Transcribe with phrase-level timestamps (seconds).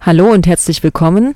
[0.00, 1.34] Hallo und herzlich willkommen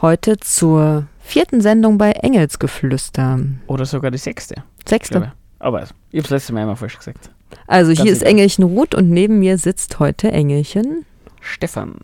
[0.00, 3.40] heute zur vierten Sendung bei Engelsgeflüster.
[3.66, 4.62] Oder sogar die sechste.
[4.86, 5.32] Sechste.
[5.58, 7.30] Aber ich habe das letzte Mal immer falsch gesagt.
[7.66, 8.22] Also Ganz hier ist.
[8.22, 11.04] Engelchen Ruth und neben mir sitzt heute Engelchen.
[11.40, 11.96] Stefan.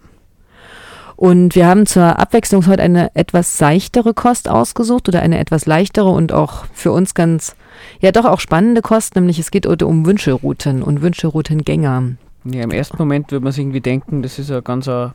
[1.18, 6.10] Und wir haben zur Abwechslung heute eine etwas seichtere Kost ausgesucht oder eine etwas leichtere
[6.10, 7.56] und auch für uns ganz,
[7.98, 12.12] ja doch auch spannende Kost, nämlich es geht heute um Wünscherouten und Wünscheroutengänger.
[12.44, 15.10] Ja, im ersten Moment würde man sich irgendwie denken, das ist ein ganz ein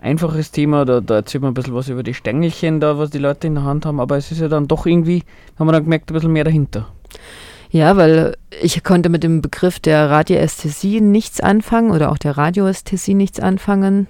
[0.00, 3.18] einfaches Thema, da, da erzählt man ein bisschen was über die Stängelchen da, was die
[3.18, 5.22] Leute in der Hand haben, aber es ist ja dann doch irgendwie,
[5.56, 6.88] haben wir dann gemerkt, ein bisschen mehr dahinter.
[7.70, 13.14] Ja, weil ich konnte mit dem Begriff der Radiästhesie nichts anfangen oder auch der Radioästhesie
[13.14, 14.08] nichts anfangen.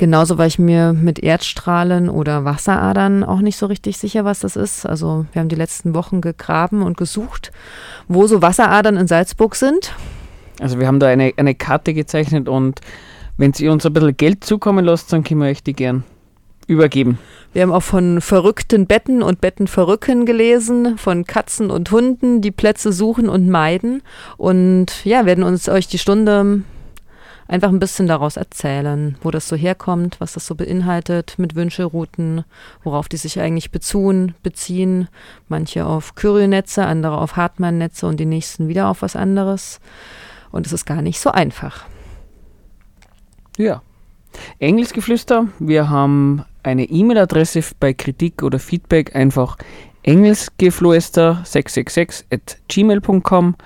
[0.00, 4.56] Genauso war ich mir mit Erdstrahlen oder Wasseradern auch nicht so richtig sicher, was das
[4.56, 4.86] ist.
[4.86, 7.52] Also wir haben die letzten Wochen gegraben und gesucht,
[8.08, 9.92] wo so Wasseradern in Salzburg sind.
[10.58, 12.80] Also wir haben da eine, eine Karte gezeichnet und
[13.36, 16.04] wenn Sie uns ein bisschen Geld zukommen lasst, dann können wir euch die gern
[16.66, 17.18] übergeben.
[17.52, 22.94] Wir haben auch von verrückten Betten und Bettenverrücken gelesen, von Katzen und Hunden, die Plätze
[22.94, 24.00] suchen und meiden.
[24.38, 26.62] Und ja, werden uns euch die Stunde
[27.50, 32.44] einfach ein bisschen daraus erzählen, wo das so herkommt, was das so beinhaltet mit Wünscherouten,
[32.84, 35.08] worauf die sich eigentlich beziehen, beziehen.
[35.48, 39.80] Manche auf Kyriennetze, andere auf Hartmann-Netze und die nächsten wieder auf was anderes.
[40.52, 41.86] Und es ist gar nicht so einfach.
[43.58, 43.82] Ja.
[44.60, 49.56] Engelsgeflüster, wir haben eine E-Mail-Adresse bei Kritik oder Feedback einfach
[50.04, 53.56] engelsgeflüster666 at gmail.com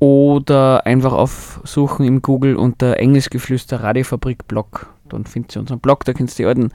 [0.00, 4.92] oder einfach aufsuchen im Google unter Engelsgeflüster Radiofabrik Blog.
[5.08, 6.70] Dann findet ihr unseren Blog, da könnt ihr die alten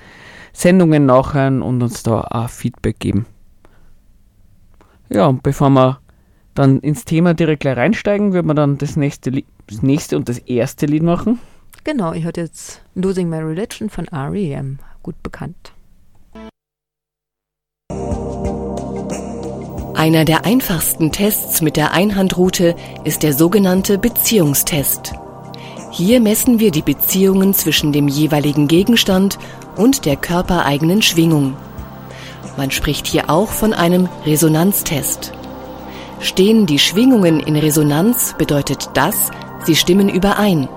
[0.52, 3.26] Sendungen nachhören und uns da auch Feedback geben.
[5.10, 6.00] Ja, und bevor wir
[6.54, 9.32] dann ins Thema direkt gleich reinsteigen, wird man dann das nächste,
[9.68, 11.40] das nächste und das erste Lied machen.
[11.84, 15.74] Genau, ihr hört jetzt Losing My Religion von R.E.M., gut bekannt.
[20.04, 22.76] Einer der einfachsten Tests mit der Einhandroute
[23.06, 25.14] ist der sogenannte Beziehungstest.
[25.92, 29.40] Hier messen wir die Beziehungen zwischen dem jeweiligen Gegenstand
[29.78, 31.56] und der körpereigenen Schwingung.
[32.58, 35.32] Man spricht hier auch von einem Resonanztest.
[36.20, 39.32] Stehen die Schwingungen in Resonanz, bedeutet das,
[39.64, 40.68] sie stimmen überein.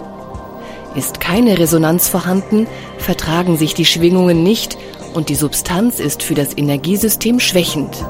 [0.94, 4.78] Ist keine Resonanz vorhanden, vertragen sich die Schwingungen nicht
[5.14, 8.06] und die Substanz ist für das Energiesystem schwächend.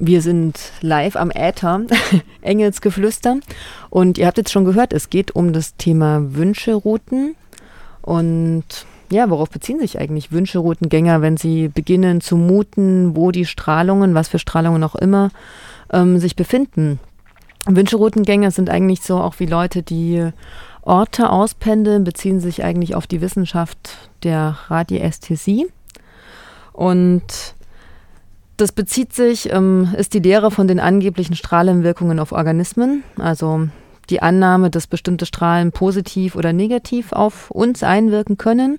[0.00, 1.82] Wir sind live am Äther,
[2.40, 3.38] Engelsgeflüster.
[3.90, 7.34] Und ihr habt jetzt schon gehört, es geht um das Thema Wünscherouten.
[8.02, 8.64] Und
[9.10, 14.28] ja, worauf beziehen sich eigentlich Wünscheroutengänger, wenn sie beginnen zu muten, wo die Strahlungen, was
[14.28, 15.30] für Strahlungen auch immer,
[15.92, 17.00] ähm, sich befinden?
[17.66, 20.30] Wünscheroutengänger sind eigentlich so auch wie Leute, die
[20.82, 25.66] Orte auspendeln, beziehen sich eigentlich auf die Wissenschaft der Radiästhesie.
[26.72, 27.56] Und
[28.60, 33.68] das bezieht sich, ähm, ist die Lehre von den angeblichen Strahlenwirkungen auf Organismen, also
[34.10, 38.78] die Annahme, dass bestimmte Strahlen positiv oder negativ auf uns einwirken können.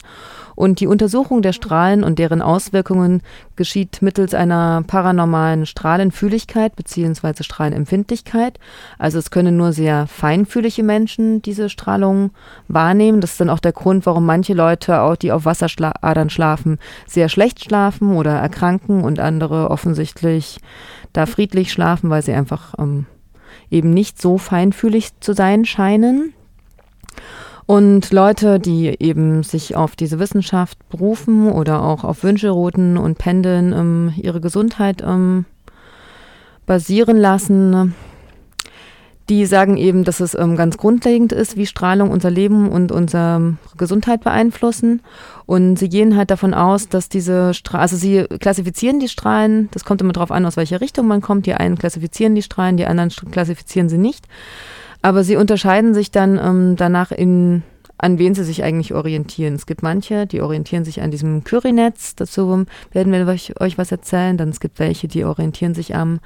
[0.56, 3.22] Und die Untersuchung der Strahlen und deren Auswirkungen
[3.56, 7.44] geschieht mittels einer paranormalen Strahlenfühligkeit bzw.
[7.44, 8.59] Strahlenempfindlichkeit.
[8.97, 12.31] Also es können nur sehr feinfühlige Menschen diese Strahlung
[12.67, 13.22] wahrnehmen.
[13.22, 16.78] Das ist dann auch der Grund, warum manche Leute, auch die auf Wasseradern schlafen,
[17.08, 20.59] sehr schlecht schlafen oder erkranken und andere offensichtlich
[21.14, 23.05] da friedlich schlafen, weil sie einfach ähm,
[23.71, 26.33] eben nicht so feinfühlig zu sein scheinen.
[27.66, 33.73] Und Leute, die eben sich auf diese Wissenschaft berufen oder auch auf Wünscherouten und Pendeln
[33.73, 35.45] ähm, ihre Gesundheit ähm,
[36.66, 37.93] basieren lassen,
[39.29, 43.58] die sagen eben, dass es ähm, ganz grundlegend ist, wie Strahlung unser Leben und unsere
[43.78, 45.02] Gesundheit beeinflussen.
[45.46, 49.85] Und sie gehen halt davon aus, dass diese Strahlen, also sie klassifizieren die Strahlen, das
[49.85, 51.46] kommt immer darauf an, aus welcher Richtung man kommt.
[51.46, 54.26] Die einen klassifizieren die Strahlen, die anderen klassifizieren sie nicht.
[55.02, 57.64] Aber sie unterscheiden sich dann ähm, danach in,
[57.99, 59.55] an wen sie sich eigentlich orientieren.
[59.55, 62.16] Es gibt manche, die orientieren sich an diesem Curie-Netz.
[62.16, 64.37] Dazu werden wir euch, euch was erzählen.
[64.37, 66.22] Dann es gibt welche, die orientieren sich am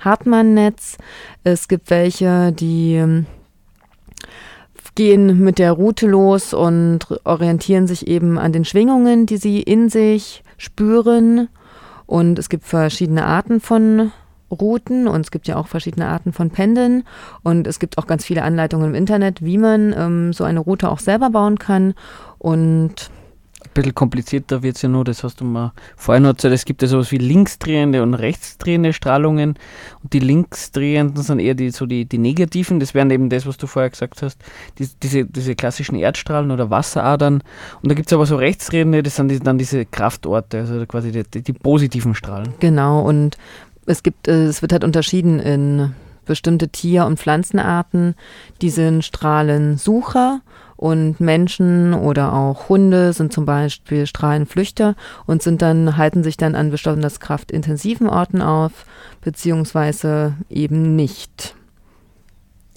[0.00, 0.96] Hartmann-Netz.
[1.44, 3.26] Es gibt welche, die ähm,
[4.94, 9.90] gehen mit der Route los und orientieren sich eben an den Schwingungen, die sie in
[9.90, 11.48] sich spüren.
[12.06, 14.12] Und es gibt verschiedene Arten von
[14.50, 17.04] Routen und es gibt ja auch verschiedene Arten von Pendeln
[17.42, 20.90] und es gibt auch ganz viele Anleitungen im Internet, wie man ähm, so eine Route
[20.90, 21.94] auch selber bauen kann
[22.38, 23.10] und
[23.74, 26.82] bisschen komplizierter wird es ja nur, das hast du mal vorhin noch gesagt, es gibt
[26.82, 29.54] ja sowas wie linksdrehende und rechtsdrehende Strahlungen
[30.02, 33.56] und die linksdrehenden sind eher die, so die, die negativen, das wären eben das, was
[33.56, 34.40] du vorher gesagt hast,
[34.78, 37.42] die, diese, diese klassischen Erdstrahlen oder Wasseradern.
[37.82, 41.12] Und da gibt es aber so rechtsdrehende, das sind die, dann diese Kraftorte, also quasi
[41.12, 42.54] die, die, die positiven Strahlen.
[42.60, 43.36] Genau und
[43.88, 45.94] es gibt, äh, es wird halt unterschieden in
[46.24, 48.14] bestimmte Tier- und Pflanzenarten,
[48.60, 50.42] die sind Strahlensucher
[50.76, 54.94] und Menschen oder auch Hunde sind zum Beispiel Strahlenflüchter
[55.26, 58.86] und sind dann, halten sich dann an besonders kraftintensiven Orten auf,
[59.22, 61.56] beziehungsweise eben nicht.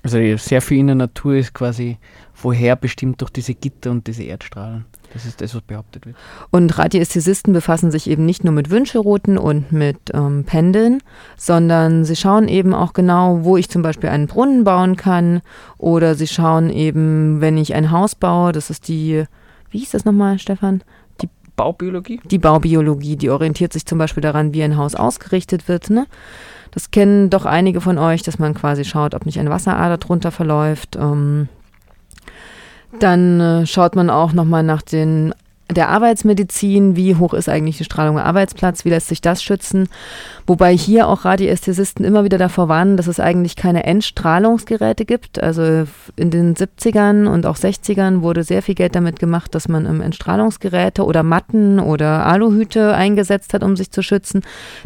[0.02, 2.00] Also sehr viel in der Natur ist quasi
[2.42, 4.86] woher bestimmt durch diese Gitter und diese Erdstrahlen.
[5.13, 6.16] Das ist das, was behauptet wird.
[6.52, 11.04] Und Radiästhesisten befassen sich eben nicht nur mit Wünscherouten und mit ähm, Pendeln,
[11.38, 15.42] sondern sie schauen eben auch genau, wo ich zum Beispiel einen Brunnen bauen kann.
[15.78, 19.25] Oder sie schauen eben, wenn ich ein Haus baue, das ist die,
[19.69, 20.81] wie hieß das nochmal, Stefan?
[21.22, 22.22] Die Baubiologie?
[22.24, 25.90] Die Baubiologie, die orientiert sich zum Beispiel daran, wie ein Haus ausgerichtet wird.
[25.90, 26.07] Ne?
[26.72, 30.31] Das kennen doch einige von euch, dass man quasi schaut, ob nicht eine Wasserader drunter
[30.31, 30.96] verläuft.
[30.96, 31.50] Ähm,
[33.00, 35.34] dann äh, schaut man auch nochmal nach den
[35.71, 39.88] der Arbeitsmedizin, wie hoch ist eigentlich die Strahlung am Arbeitsplatz, wie lässt sich das schützen.
[40.47, 45.41] Wobei hier auch Radiästhesisten immer wieder davor warnen, dass es eigentlich keine Endstrahlungsgeräte gibt.
[45.41, 45.85] Also
[46.15, 51.06] in den 70ern und auch 60ern wurde sehr viel Geld damit gemacht, dass man Entstrahlungsgeräte
[51.06, 54.41] oder Matten oder Aluhüte eingesetzt hat, um sich zu schützen.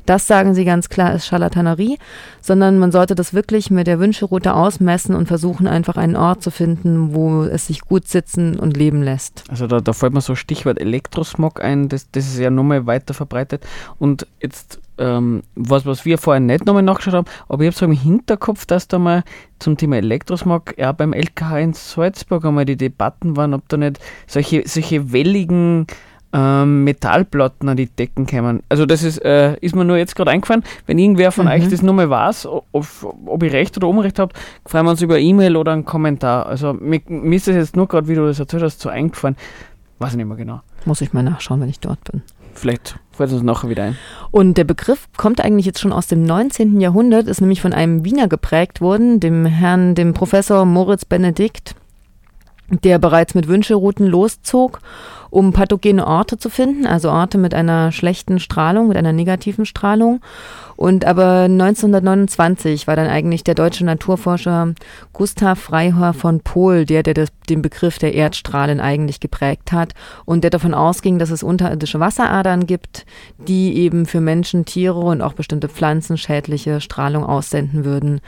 [0.05, 1.97] Das sagen sie ganz klar, ist Charlatanerie,
[2.41, 6.51] sondern man sollte das wirklich mit der Wünscheroute ausmessen und versuchen einfach einen Ort zu
[6.51, 9.43] finden, wo es sich gut sitzen und leben lässt.
[9.49, 13.13] Also da, da fällt mir so Stichwort Elektrosmog ein, das, das ist ja nochmal weiter
[13.13, 13.66] verbreitet.
[14.00, 17.86] Und jetzt ähm, was, was wir vorher nicht nochmal nachgeschaut haben, aber ich habe so
[17.86, 19.24] im Hinterkopf, dass da mal
[19.60, 24.00] zum Thema Elektrosmog ja beim LKH in Salzburg einmal die Debatten waren, ob da nicht
[24.27, 25.88] solche, solche welligen
[26.33, 28.62] ähm, Metallplatten an die Decken kämen.
[28.68, 30.63] Also das ist, äh, ist mir nur jetzt gerade eingefallen.
[30.86, 31.51] Wenn irgendwer von mhm.
[31.51, 34.33] euch das nochmal weiß, ob, ob ich recht oder unrecht habe,
[34.66, 36.45] freuen wir uns über E-Mail oder einen Kommentar.
[36.45, 39.38] Also mir, mir ist das jetzt nur gerade, wie du das erzählt hast, so eingefallen.
[40.00, 40.62] Weiß ich nicht mehr genau.
[40.86, 42.21] Muss ich mal nachschauen, wenn ich dort bin.
[42.53, 43.97] Vielleicht fällt uns nachher wieder ein.
[44.31, 46.80] Und der Begriff kommt eigentlich jetzt schon aus dem 19.
[46.80, 51.75] Jahrhundert, ist nämlich von einem Wiener geprägt worden, dem Herrn, dem Professor Moritz Benedikt,
[52.69, 54.80] der bereits mit Wünscherouten loszog
[55.36, 60.21] um pathogene Orte zu finden, also Orte mit einer schlechten Strahlung, mit einer negativen Strahlung.
[60.75, 64.74] Und aber 1929 war dann eigentlich der deutsche Naturforscher
[65.13, 69.94] Gustav Freiherr von Pohl, der, der das, den Begriff der Erdstrahlen eigentlich geprägt hat
[70.25, 73.06] und der davon ausging, dass es unterirdische Wasseradern gibt,
[73.48, 78.21] die eben für Menschen, Tiere und auch bestimmte Pflanzen schädliche Strahlung aussenden würden.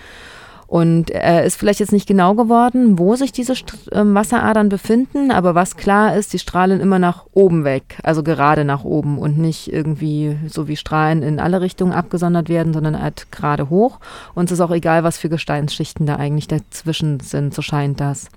[0.67, 3.53] Und er ist vielleicht jetzt nicht genau geworden, wo sich diese
[3.93, 8.65] ähm, Wasseradern befinden, aber was klar ist, die strahlen immer nach oben weg, also gerade
[8.65, 13.31] nach oben und nicht irgendwie so wie Strahlen in alle Richtungen abgesondert werden, sondern halt
[13.31, 13.99] gerade hoch.
[14.35, 18.27] Und es ist auch egal, was für Gesteinsschichten da eigentlich dazwischen sind, so scheint das.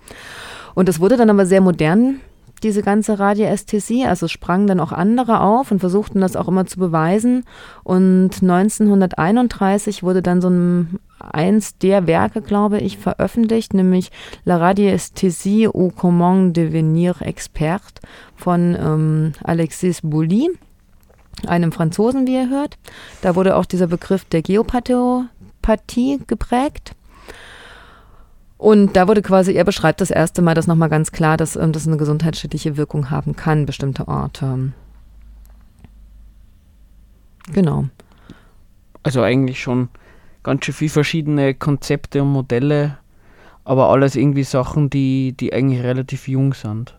[0.74, 2.20] Und es wurde dann aber sehr modern
[2.62, 4.04] diese ganze Radiästhesie.
[4.04, 7.44] Also sprangen dann auch andere auf und versuchten das auch immer zu beweisen.
[7.82, 14.10] Und 1931 wurde dann so ein eins der Werke, glaube ich, veröffentlicht, nämlich
[14.44, 18.00] La Radiesthesie au comment devenir expert
[18.36, 20.50] von ähm, Alexis Bouli,
[21.46, 22.78] einem Franzosen, wie ihr hört.
[23.22, 25.28] Da wurde auch dieser Begriff der Geopathie
[26.26, 26.92] geprägt.
[28.60, 31.72] Und da wurde quasi, er beschreibt das erste Mal das nochmal ganz klar, dass ähm,
[31.72, 34.72] das eine gesundheitsschädliche Wirkung haben kann, bestimmte Orte.
[37.54, 37.86] Genau.
[39.02, 39.88] Also eigentlich schon
[40.42, 42.98] ganz schön viele verschiedene Konzepte und Modelle,
[43.64, 46.98] aber alles irgendwie Sachen, die, die eigentlich relativ jung sind.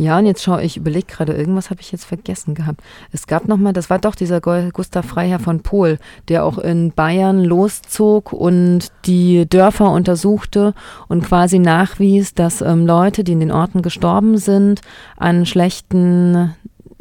[0.00, 2.80] Ja, und jetzt schaue ich, überlege gerade, irgendwas habe ich jetzt vergessen gehabt.
[3.12, 7.44] Es gab nochmal, das war doch dieser Gustav Freiherr von Pohl, der auch in Bayern
[7.44, 10.72] loszog und die Dörfer untersuchte
[11.08, 14.80] und quasi nachwies, dass ähm, Leute, die in den Orten gestorben sind,
[15.18, 16.54] an schlechten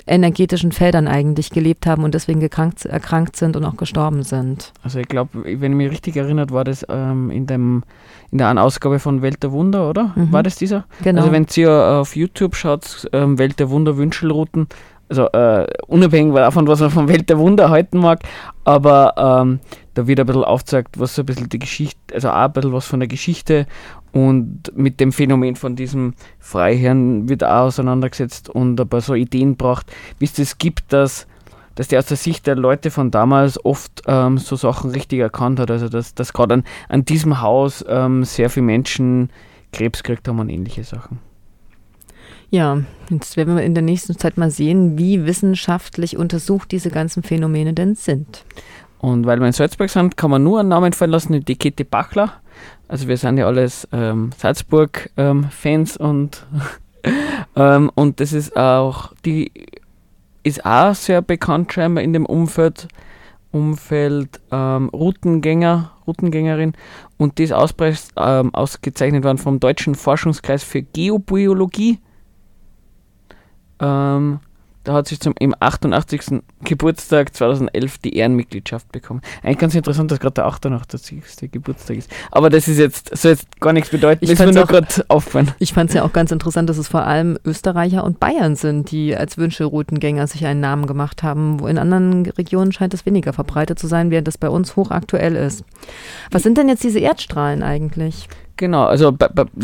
[0.10, 4.74] energetischen Feldern eigentlich gelebt haben und deswegen gekrankt, erkrankt sind und auch gestorben sind.
[4.84, 7.84] Also ich glaube, wenn ich mich richtig erinnert, war das ähm, in, dem,
[8.32, 10.12] in der einen Ausgabe von Welt der Wunder, oder?
[10.16, 10.32] Mhm.
[10.32, 10.86] War das dieser?
[11.04, 11.22] Genau.
[11.22, 14.68] Also wenn ihr auf YouTube schaut, ähm, Welt der Wunder Wünschelrouten,
[15.10, 18.22] also äh, unabhängig davon, was man von Welt der Wunder halten mag,
[18.63, 19.60] aber ähm,
[19.96, 22.74] da wird ein bisschen aufgezeigt, was so ein bisschen die Geschichte, also auch ein bisschen
[22.74, 23.66] was von der Geschichte
[24.12, 29.56] und mit dem Phänomen von diesem Freiherrn wird auch auseinandergesetzt und ein paar so Ideen
[29.56, 31.28] braucht, wie es das gibt, dass,
[31.75, 35.60] dass der aus der Sicht der Leute von damals oft ähm, so Sachen richtig erkannt
[35.60, 35.70] hat.
[35.70, 39.30] Also dass, dass gerade an, an diesem Haus ähm, sehr viele Menschen
[39.72, 41.20] Krebs gekriegt haben und ähnliche Sachen.
[42.51, 47.22] Ja, jetzt werden wir in der nächsten Zeit mal sehen, wie wissenschaftlich untersucht diese ganzen
[47.22, 48.44] Phänomene denn sind.
[48.98, 51.86] Und weil wir in Salzburg sind, kann man nur einen Namen fallen lassen, die Kette
[51.86, 52.34] Bachler.
[52.89, 56.48] Also wir sind ja alles ähm, Salzburg-Fans ähm, und,
[57.55, 59.51] ähm, und das ist auch, die
[60.41, 62.88] ist auch sehr bekannt scheinbar in dem Umfeld,
[63.51, 66.74] Umfeld ähm, Routengänger, Routengängerin
[67.17, 67.53] und die ist
[68.17, 72.00] ähm, ausgezeichnet worden vom Deutschen Forschungskreis für Geobiologie.
[73.79, 74.39] Ähm,
[74.89, 76.41] da hat sie zum im 88.
[76.63, 79.22] Geburtstag 2011 die Ehrenmitgliedschaft bekommen.
[79.43, 81.51] Eigentlich ganz interessant, dass gerade der 88.
[81.51, 82.12] Geburtstag ist.
[82.31, 85.51] Aber das ist jetzt, soll jetzt gar nichts bedeuten, ich ist mir nur gerade auffallen.
[85.60, 88.89] Ich fand es ja auch ganz interessant, dass es vor allem Österreicher und Bayern sind,
[88.89, 91.60] die als Wünscheroutengänger sich einen Namen gemacht haben.
[91.60, 95.36] Wo in anderen Regionen scheint es weniger verbreitet zu sein, während das bei uns hochaktuell
[95.36, 95.63] ist.
[96.31, 98.27] Was sind denn jetzt diese Erdstrahlen eigentlich?
[98.60, 99.16] Genau, also,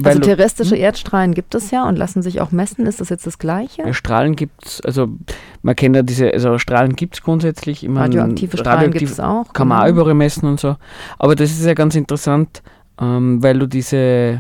[0.06, 0.82] also terrestrische hm?
[0.82, 2.86] Erdstrahlen gibt es ja und lassen sich auch messen.
[2.86, 3.94] Ist das jetzt das Gleiche?
[3.94, 5.10] Strahlen gibt es, also
[5.64, 7.84] man kennt ja diese, also Strahlen gibt es grundsätzlich.
[7.84, 8.00] immer.
[8.00, 9.52] radioaktive Strahlen radioaktiv gibt es auch.
[9.52, 10.00] Kann man auch genau.
[10.00, 10.78] überall messen und so.
[11.20, 12.64] Aber das ist ja ganz interessant,
[13.02, 14.40] ähm, weil du diese,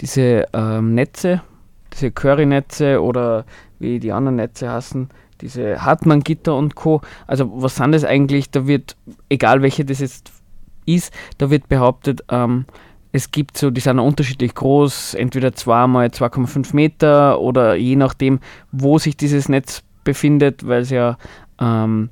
[0.00, 1.42] diese ähm, Netze,
[1.92, 3.44] diese Curry-Netze oder
[3.80, 5.08] wie die anderen Netze heißen,
[5.40, 7.00] diese Hartmann-Gitter und Co.
[7.26, 8.52] Also was sind das eigentlich?
[8.52, 8.94] Da wird,
[9.28, 10.30] egal welche das jetzt
[10.84, 12.66] ist, da wird behauptet, ähm,
[13.12, 18.40] es gibt so, die sind unterschiedlich groß, entweder 2 mal 2,5 Meter oder je nachdem,
[18.72, 21.16] wo sich dieses Netz befindet, weil es ja
[21.60, 22.10] ähm,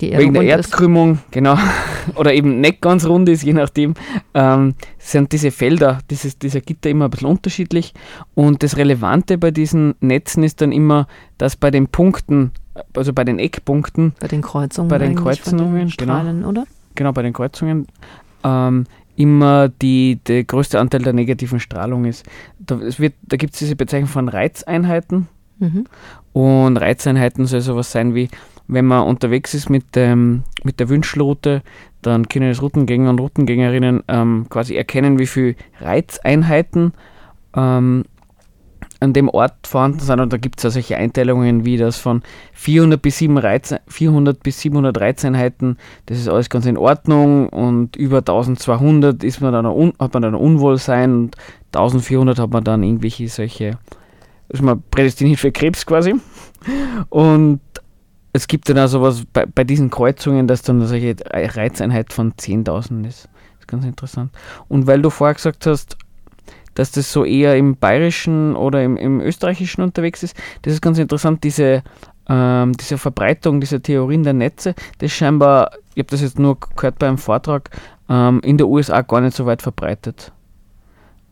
[0.00, 1.32] wegen der Erdkrümmung, ist.
[1.32, 1.58] genau,
[2.14, 3.94] oder eben nicht ganz rund ist, je nachdem,
[4.34, 7.94] ähm, sind diese Felder, dieses, dieser Gitter immer ein bisschen unterschiedlich.
[8.34, 11.06] Und das Relevante bei diesen Netzen ist dann immer,
[11.36, 12.52] dass bei den Punkten,
[12.94, 16.64] also bei den Eckpunkten, bei den Kreuzungen, bei den Kreuzungen, Strahlen, genau, oder?
[16.94, 17.86] Genau, bei den Kreuzungen,
[18.44, 18.86] ähm,
[19.18, 22.24] immer die, der größte Anteil der negativen Strahlung ist.
[22.58, 25.26] Da, da gibt es diese Bezeichnung von Reizeinheiten.
[25.58, 25.86] Mhm.
[26.32, 28.28] Und Reizeinheiten soll sowas sein wie,
[28.68, 31.62] wenn man unterwegs ist mit, dem, mit der Wünschelroute,
[32.00, 36.92] dann können das Routengänger und Routengängerinnen ähm, quasi erkennen, wie viele Reizeinheiten
[37.56, 38.04] ähm,
[39.00, 40.20] an dem Ort vorhanden sind.
[40.20, 42.22] Und da gibt es ja solche Einteilungen wie das von
[42.54, 47.48] 400 bis, 7 Reiz, 400 bis 700 Reizeinheiten, das ist alles ganz in Ordnung.
[47.48, 51.36] Und über 1200 ist man dann un, hat man dann ein Unwohlsein und
[51.72, 53.78] 1400 hat man dann irgendwelche solche,
[54.48, 56.14] ist man prädestiniert für Krebs quasi.
[57.08, 57.60] Und
[58.32, 63.06] es gibt dann auch sowas bei, bei diesen Kreuzungen, dass dann solche Reizeinheit von 10.000
[63.06, 63.24] ist.
[63.24, 64.32] Das ist ganz interessant.
[64.68, 65.96] Und weil du vorher gesagt hast,
[66.78, 70.36] dass das so eher im Bayerischen oder im, im Österreichischen unterwegs ist.
[70.62, 71.82] Das ist ganz interessant, diese,
[72.28, 77.00] ähm, diese Verbreitung dieser Theorien der Netze, das scheinbar, ich habe das jetzt nur gehört
[77.00, 77.70] beim Vortrag,
[78.08, 80.30] ähm, in der USA gar nicht so weit verbreitet.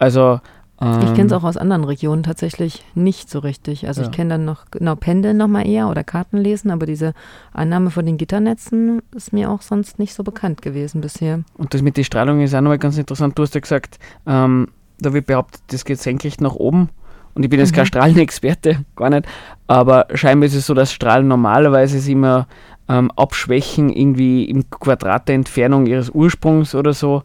[0.00, 0.40] Also
[0.80, 3.86] ähm, ich kenne es auch aus anderen Regionen tatsächlich nicht so richtig.
[3.86, 4.08] Also ja.
[4.08, 7.14] ich kenne dann noch, genau, Pendeln nochmal eher oder Karten lesen, aber diese
[7.52, 11.44] Annahme von den Gitternetzen ist mir auch sonst nicht so bekannt gewesen bisher.
[11.56, 13.38] Und das mit der Strahlung ist auch nochmal ganz interessant.
[13.38, 14.66] Du hast ja gesagt, ähm,
[14.98, 16.90] da wird behauptet, das geht senkrecht nach oben.
[17.34, 17.76] Und ich bin jetzt mhm.
[17.76, 19.26] kein Strahlenexperte, gar nicht.
[19.66, 22.46] Aber scheinbar ist es so, dass Strahlen normalerweise sich immer
[22.88, 27.22] ähm, abschwächen, irgendwie im Quadrat der Entfernung ihres Ursprungs oder so.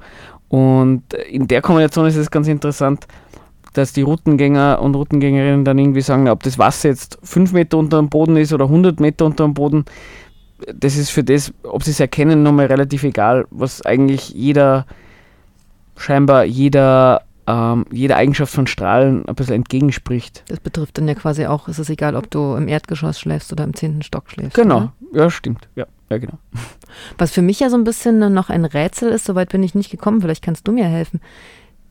[0.50, 3.08] Und in der Kombination ist es ganz interessant,
[3.74, 7.98] dass die Routengänger und Routengängerinnen dann irgendwie sagen, ob das Wasser jetzt 5 Meter unter
[7.98, 9.86] dem Boden ist oder 100 Meter unter dem Boden,
[10.74, 14.86] das ist für das, ob sie es erkennen, nochmal relativ egal, was eigentlich jeder,
[15.96, 20.44] scheinbar jeder ähm, jede Eigenschaft von Strahlen ein bisschen entgegenspricht.
[20.48, 23.64] Das betrifft dann ja quasi auch, ist es egal, ob du im Erdgeschoss schläfst oder
[23.64, 24.56] im zehnten Stock schläfst.
[24.56, 25.24] Genau, oder?
[25.24, 25.68] ja, stimmt.
[25.76, 26.38] Ja, ja, genau.
[27.18, 29.90] Was für mich ja so ein bisschen noch ein Rätsel ist, soweit bin ich nicht
[29.90, 31.20] gekommen, vielleicht kannst du mir helfen.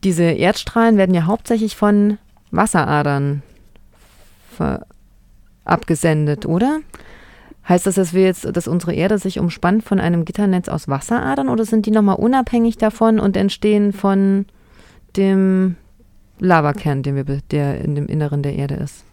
[0.03, 2.17] Diese Erdstrahlen werden ja hauptsächlich von
[2.49, 3.43] Wasseradern
[5.65, 6.79] abgesendet, oder?
[7.67, 11.49] Heißt das, dass wir jetzt, dass unsere Erde sich umspannt von einem Gitternetz aus Wasseradern
[11.49, 14.45] oder sind die nochmal unabhängig davon und entstehen von
[15.17, 15.75] dem
[16.39, 19.05] Lavakern, den wir, der in dem Inneren der Erde ist.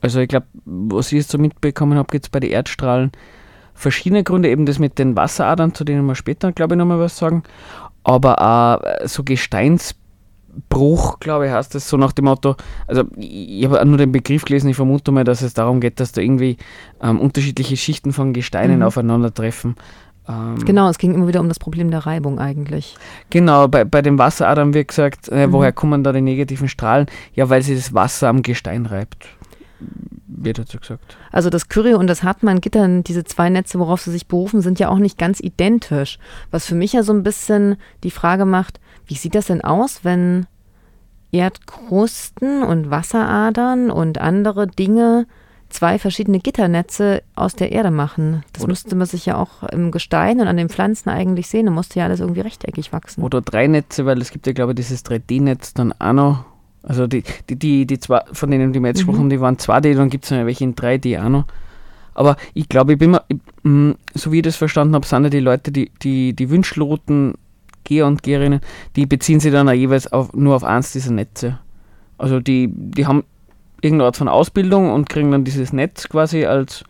[0.00, 3.12] Also ich glaube, was ich jetzt so mitbekommen habe, gibt es bei den Erdstrahlen
[3.74, 7.18] verschiedene Gründe, eben das mit den Wasseradern, zu denen wir später, glaube ich, nochmal was
[7.18, 7.42] sagen,
[8.04, 13.66] aber auch äh, so Gesteinsbruch, glaube ich, heißt das so nach dem Motto, also ich
[13.66, 16.56] habe nur den Begriff gelesen, ich vermute mal, dass es darum geht, dass da irgendwie
[17.02, 18.84] ähm, unterschiedliche Schichten von Gesteinen mhm.
[18.84, 19.76] aufeinandertreffen.
[20.28, 22.96] Ähm, genau, es ging immer wieder um das Problem der Reibung eigentlich.
[23.30, 25.52] Genau, bei, bei dem Wasseradern wird gesagt, äh, mhm.
[25.52, 27.06] woher kommen da die negativen Strahlen?
[27.34, 29.28] Ja, weil sich das Wasser am Gestein reibt.
[30.26, 31.16] Wird dazu gesagt.
[31.32, 34.88] Also das Kyrie und das Hartmann-Gitter, diese zwei Netze, worauf sie sich berufen, sind ja
[34.88, 36.18] auch nicht ganz identisch.
[36.50, 40.00] Was für mich ja so ein bisschen die Frage macht, wie sieht das denn aus,
[40.02, 40.46] wenn
[41.32, 45.26] Erdkrusten und Wasseradern und andere Dinge
[45.76, 48.42] zwei verschiedene Gitternetze aus der Erde machen.
[48.54, 51.66] Das oder müsste man sich ja auch im Gestein und an den Pflanzen eigentlich sehen.
[51.66, 53.22] Da musste ja alles irgendwie rechteckig wachsen.
[53.22, 56.44] Oder drei Netze, weil es gibt ja, glaube ich, dieses 3D-Netz dann auch noch.
[56.82, 59.00] Also die, die, die, die zwei, von denen die wir jetzt mhm.
[59.00, 61.44] gesprochen haben, die waren 2D, dann gibt es noch welche in 3D auch noch.
[62.14, 65.24] Aber ich glaube, ich bin mal, ich, mm, so wie ich das verstanden habe, sind
[65.24, 67.34] ja die Leute, die, die, die Wünschloten,
[67.84, 68.60] Geher und Geherinnen,
[68.96, 71.58] die beziehen sich dann auch jeweils auf, nur auf eins dieser Netze.
[72.16, 73.24] Also die, die haben
[73.80, 76.84] irgendeine Art von Ausbildung und kriegen dann dieses Netz quasi als,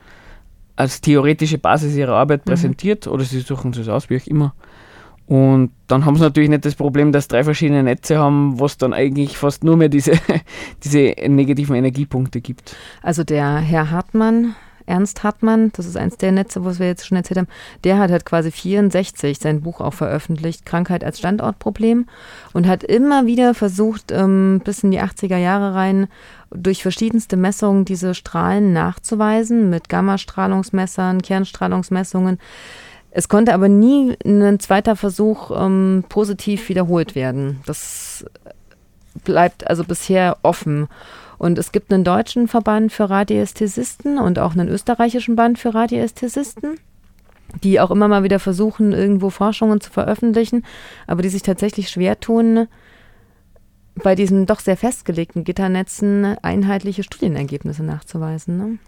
[0.77, 2.51] als theoretische Basis ihrer Arbeit mhm.
[2.51, 4.55] präsentiert oder sie suchen es aus, wie auch immer.
[5.27, 8.93] Und dann haben sie natürlich nicht das Problem, dass drei verschiedene Netze haben, was dann
[8.93, 10.13] eigentlich fast nur mehr diese,
[10.85, 12.77] diese negativen Energiepunkte gibt.
[13.03, 14.55] Also der Herr Hartmann,
[14.87, 17.49] Ernst Hartmann, das ist eins der Netze, was wir jetzt schon erzählt haben,
[17.85, 22.07] der hat halt quasi 64 sein Buch auch veröffentlicht, Krankheit als Standortproblem,
[22.53, 26.09] und hat immer wieder versucht, ähm, bis in die 80er Jahre rein,
[26.51, 32.39] durch verschiedenste Messungen diese Strahlen nachzuweisen, mit Gammastrahlungsmessern, Kernstrahlungsmessungen.
[33.11, 37.61] Es konnte aber nie ein zweiter Versuch ähm, positiv wiederholt werden.
[37.67, 38.25] Das
[39.25, 40.89] bleibt also bisher offen.
[41.39, 46.79] Und es gibt einen deutschen Verband für Radiästhesisten und auch einen österreichischen Band für Radiästhesisten,
[47.63, 50.65] die auch immer mal wieder versuchen, irgendwo Forschungen zu veröffentlichen,
[51.07, 52.69] aber die sich tatsächlich schwer tun,
[54.03, 58.57] bei diesen doch sehr festgelegten Gitternetzen einheitliche Studienergebnisse nachzuweisen.
[58.57, 58.79] Ne?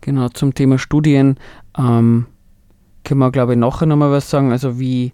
[0.00, 1.38] Genau, zum Thema Studien
[1.78, 2.26] ähm,
[3.04, 4.52] können wir, glaube ich, nachher nochmal was sagen.
[4.52, 5.12] Also wie,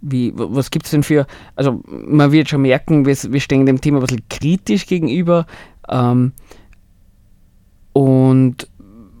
[0.00, 3.80] wie, was gibt es denn für, also man wird schon merken, wir, wir stehen dem
[3.80, 5.46] Thema ein bisschen kritisch gegenüber.
[5.88, 6.32] Ähm,
[7.92, 8.68] und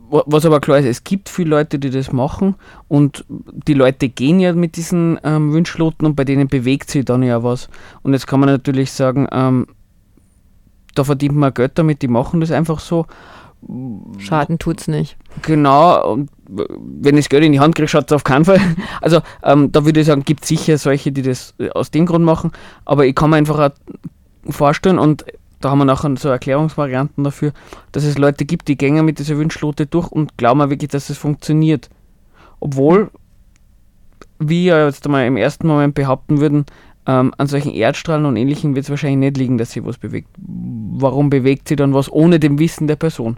[0.08, 2.54] was aber klar ist, es gibt viele Leute, die das machen
[2.88, 7.22] und die Leute gehen ja mit diesen ähm, Wünschloten und bei denen bewegt sich dann
[7.22, 7.68] ja was.
[8.02, 9.66] Und jetzt kann man natürlich sagen, ähm,
[10.94, 13.06] da verdient man Geld damit, die machen das einfach so.
[14.18, 15.16] Schaden tut es nicht.
[15.42, 18.60] Genau, und wenn ich das Geld in die Hand kriege, schaut es auf keinen Fall.
[19.00, 22.52] Also ähm, da würde ich sagen, gibt sicher solche, die das aus dem Grund machen,
[22.84, 25.24] aber ich kann mir einfach auch vorstellen und
[25.60, 27.52] da haben wir nachher so Erklärungsvarianten dafür,
[27.92, 31.18] dass es Leute gibt, die gehen mit dieser Wünschlote durch und glauben wirklich, dass es
[31.18, 31.88] funktioniert.
[32.60, 33.10] Obwohl,
[34.38, 36.66] wie wir jetzt einmal im ersten Moment behaupten würden,
[37.06, 40.28] ähm, an solchen Erdstrahlen und Ähnlichem wird es wahrscheinlich nicht liegen, dass sie was bewegt.
[40.38, 43.36] Warum bewegt sie dann was ohne dem Wissen der Person?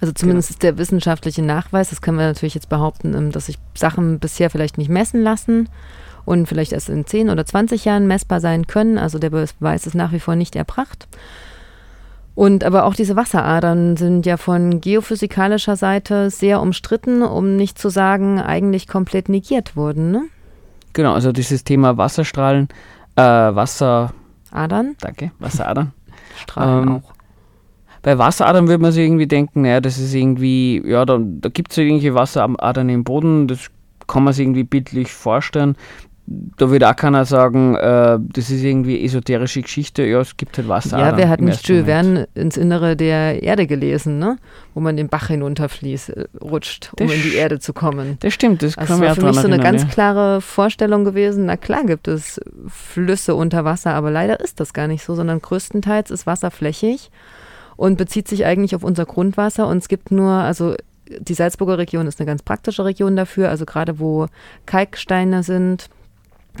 [0.00, 0.54] Also zumindest genau.
[0.54, 4.50] ist der wissenschaftliche Nachweis, das können wir natürlich jetzt behaupten, ähm, dass sich Sachen bisher
[4.50, 5.68] vielleicht nicht messen lassen
[6.24, 8.98] und vielleicht erst in 10 oder 20 Jahren messbar sein können.
[8.98, 11.08] Also der Beweis ist nach wie vor nicht erbracht.
[12.34, 17.90] Und aber auch diese Wasseradern sind ja von geophysikalischer Seite sehr umstritten, um nicht zu
[17.90, 20.10] sagen, eigentlich komplett negiert wurden.
[20.10, 20.22] Ne?
[20.94, 22.68] Genau, also dieses Thema Wasserstrahlen,
[23.16, 24.14] äh, Wasser.
[24.50, 24.96] Adern?
[25.00, 25.92] Danke, Wasseradern.
[26.36, 27.12] Strahlen ähm, auch.
[28.00, 31.70] Bei Wasseradern würde man sich irgendwie denken, naja, das ist irgendwie, ja, da, da gibt
[31.70, 33.70] es irgendwelche Wasseradern im Boden, das
[34.08, 35.76] kann man sich irgendwie bildlich vorstellen
[36.56, 40.68] da wird auch keiner sagen, äh, das ist irgendwie esoterische Geschichte, ja, es gibt halt
[40.68, 40.98] Wasser.
[40.98, 44.38] Ja, wer hat nicht Jules Verne ins Innere der Erde gelesen, ne?
[44.74, 48.16] wo man den Bach hinunterfließt, äh, rutscht, um das in die Erde zu kommen.
[48.20, 49.88] Das stimmt, das also war für mich so eine ganz ja.
[49.88, 54.88] klare Vorstellung gewesen, na klar gibt es Flüsse unter Wasser, aber leider ist das gar
[54.88, 57.10] nicht so, sondern größtenteils ist Wasser flächig
[57.76, 60.74] und bezieht sich eigentlich auf unser Grundwasser und es gibt nur, also
[61.18, 64.26] die Salzburger Region ist eine ganz praktische Region dafür, also gerade wo
[64.66, 65.88] Kalksteine sind,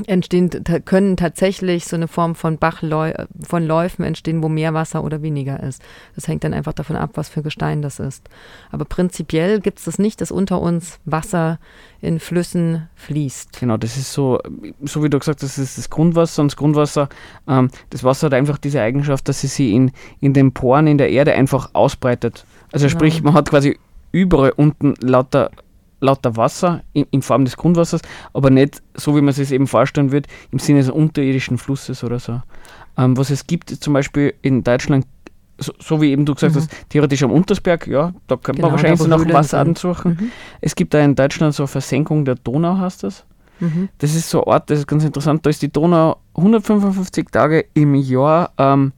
[0.06, 0.50] entstehen,
[0.84, 3.12] können tatsächlich so eine Form von Bachläu
[3.46, 5.82] von Läufen entstehen, wo mehr Wasser oder weniger ist.
[6.14, 8.28] Das hängt dann einfach davon ab, was für Gestein das ist.
[8.70, 11.58] Aber prinzipiell gibt es das nicht, dass unter uns Wasser
[12.00, 13.60] in Flüssen fließt.
[13.60, 14.40] Genau, das ist so,
[14.82, 17.08] so wie du gesagt hast, das ist das Grundwasser und das Grundwasser,
[17.46, 20.98] ähm, das Wasser hat einfach diese Eigenschaft, dass es sich in, in den Poren in
[20.98, 22.46] der Erde einfach ausbreitet.
[22.72, 22.98] Also genau.
[22.98, 23.78] sprich, man hat quasi
[24.10, 25.50] überall unten lauter
[26.02, 28.02] lauter Wasser in, in, Form des Grundwassers,
[28.34, 32.04] aber nicht so, wie man sich es eben vorstellen würde, im Sinne eines unterirdischen Flusses
[32.04, 32.42] oder so.
[32.98, 35.06] Ähm, was es gibt, zum Beispiel in Deutschland,
[35.58, 36.58] so, so wie eben du gesagt mhm.
[36.58, 40.18] hast, theoretisch am Untersberg, ja, da könnte genau, man wahrscheinlich so nach Wasserarten suchen.
[40.20, 40.30] Mhm.
[40.60, 43.24] Es gibt da in Deutschland so eine Versenkung der Donau, heißt das.
[43.60, 43.88] Mhm.
[43.98, 47.66] Das ist so ein Ort, das ist ganz interessant, da ist die Donau 155 Tage
[47.74, 48.92] im Jahr ähm,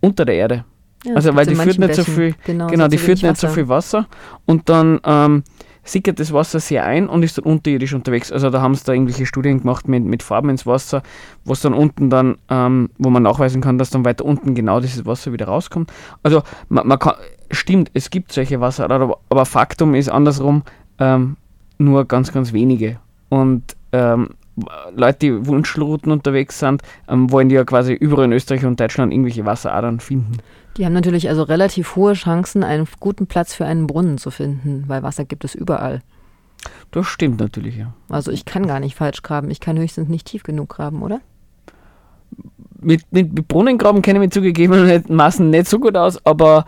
[0.00, 0.64] unter der Erde.
[1.04, 3.68] Ja, also weil die führt nicht so viel, genau, genau die führt nicht so viel
[3.68, 4.06] Wasser
[4.44, 5.44] und dann ähm,
[5.84, 8.30] sickert das Wasser sehr ein und ist dann unterirdisch unterwegs.
[8.30, 11.02] Also da haben sie da irgendwelche Studien gemacht mit, mit Farben ins Wasser,
[11.44, 15.06] was dann unten dann, ähm, wo man nachweisen kann, dass dann weiter unten genau dieses
[15.06, 15.92] Wasser wieder rauskommt.
[16.22, 17.14] Also man, man kann,
[17.50, 20.62] stimmt, es gibt solche Wasser, aber, aber Faktum ist andersrum
[20.98, 21.36] ähm,
[21.78, 22.98] nur ganz, ganz wenige.
[23.28, 24.30] Und ähm,
[24.94, 29.12] Leute, die Wunschrouten unterwegs sind, ähm, wollen die ja quasi überall in Österreich und Deutschland
[29.12, 30.38] irgendwelche Wasseradern finden.
[30.76, 34.84] Die haben natürlich also relativ hohe Chancen, einen guten Platz für einen Brunnen zu finden,
[34.86, 36.00] weil Wasser gibt es überall.
[36.90, 37.94] Das stimmt natürlich, ja.
[38.08, 39.50] Also ich kann gar nicht falsch graben.
[39.50, 41.20] Ich kann höchstens nicht tief genug graben, oder?
[42.80, 46.64] Mit, mit, Brunnengraben kenne ich mich zugegebenermaßen nicht so gut aus, aber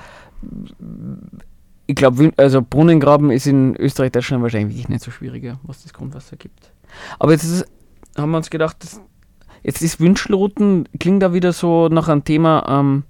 [1.87, 5.93] ich glaube, also Brunnengraben ist in Österreich, Deutschland wahrscheinlich wirklich nicht so schwieriger, was das
[5.93, 6.73] Grundwasser gibt.
[7.19, 7.67] Aber jetzt ist,
[8.17, 9.01] haben wir uns gedacht, das,
[9.63, 13.05] jetzt ist Wünschelrouten, klingt da wieder so nach einem Thema, ähm,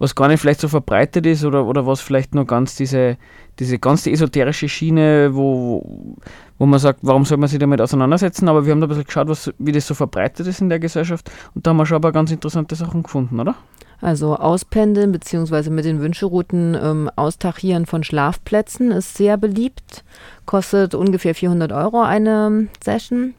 [0.00, 3.18] was gar nicht vielleicht so verbreitet ist oder, oder was vielleicht nur ganz diese,
[3.58, 6.16] diese ganz die esoterische Schiene, wo,
[6.58, 8.48] wo man sagt, warum soll man sich damit auseinandersetzen?
[8.48, 10.80] Aber wir haben da ein bisschen geschaut, was, wie das so verbreitet ist in der
[10.80, 13.54] Gesellschaft und da haben wir schon aber ganz interessante Sachen gefunden, oder?
[14.00, 15.68] Also auspendeln bzw.
[15.68, 20.04] mit den Wünscherouten ähm, austachieren von Schlafplätzen ist sehr beliebt.
[20.46, 23.34] Kostet ungefähr 400 Euro eine Session.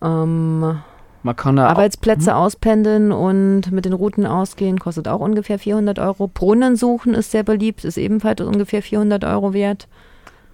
[0.00, 0.78] Ähm,
[1.22, 2.36] man kann Arbeitsplätze hm?
[2.36, 6.28] auspendeln und mit den Routen ausgehen, kostet auch ungefähr 400 Euro.
[6.28, 9.88] Brunnen suchen ist sehr beliebt, ist ebenfalls ungefähr 400 Euro wert.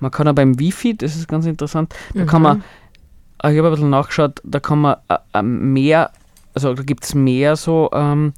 [0.01, 2.27] Man kann auch beim Wifi, das ist ganz interessant, da mhm.
[2.27, 2.65] kann man,
[3.39, 6.11] ah, ich habe ein bisschen nachgeschaut, da kann man äh, mehr,
[6.55, 8.33] also da gibt es mehr so ähm,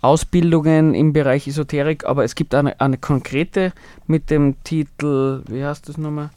[0.00, 3.72] Ausbildungen im Bereich Esoterik, aber es gibt eine, eine konkrete
[4.06, 6.30] mit dem Titel, wie heißt das nochmal?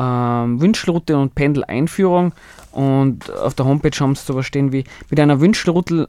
[0.00, 2.32] Ähm, Wünschelroute und Pendeleinführung.
[2.72, 6.08] Und auf der Homepage haben sie sowas stehen wie: Mit einer Wünschelroute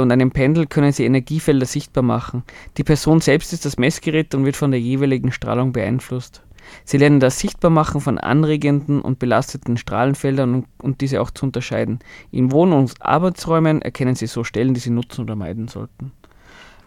[0.00, 2.44] und einem Pendel können Sie Energiefelder sichtbar machen.
[2.76, 6.42] Die Person selbst ist das Messgerät und wird von der jeweiligen Strahlung beeinflusst.
[6.84, 11.98] Sie lernen das Sichtbarmachen von anregenden und belasteten Strahlenfeldern und, und diese auch zu unterscheiden.
[12.30, 16.12] In Wohn- und Arbeitsräumen erkennen Sie so Stellen, die Sie nutzen oder meiden sollten.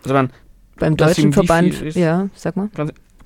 [0.03, 0.31] Also man,
[0.79, 2.69] Beim deutschen Verband, ist, ja, sag mal.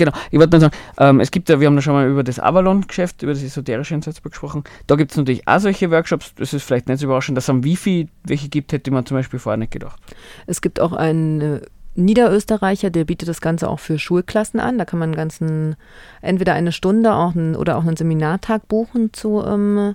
[0.02, 2.24] Genau, ich wollte mal sagen, ähm, es gibt ja, wir haben ja schon mal über
[2.24, 4.64] das Avalon-Geschäft, über das esoterische in Salzburg gesprochen.
[4.88, 7.50] Da gibt es natürlich auch solche Workshops, das ist vielleicht nicht so überraschend, dass es
[7.52, 10.02] am Wifi welche gibt, hätte man zum Beispiel vorher nicht gedacht.
[10.48, 11.62] Es gibt auch einen
[11.94, 14.80] Niederösterreicher, der bietet das Ganze auch für Schulklassen an.
[14.80, 15.76] Da kann man ganzen,
[16.24, 19.94] entweder eine Stunde auch ein, oder auch einen Seminartag buchen zu ähm,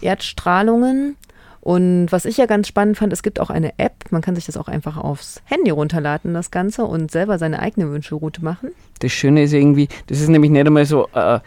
[0.00, 1.16] Erdstrahlungen.
[1.68, 4.46] Und was ich ja ganz spannend fand, es gibt auch eine App, man kann sich
[4.46, 8.70] das auch einfach aufs Handy runterladen, das Ganze, und selber seine eigene Wünschelroute machen.
[9.00, 11.40] Das Schöne ist irgendwie, das ist nämlich nicht einmal so, äh,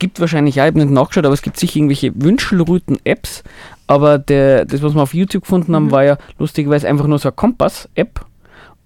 [0.00, 3.44] gibt wahrscheinlich, ja, ich habe nicht nachgeschaut, aber es gibt sicher irgendwelche Wünschelrouten-Apps,
[3.86, 5.92] aber der, das, was wir auf YouTube gefunden haben, mhm.
[5.92, 8.26] war ja lustigerweise einfach nur so eine Kompass-App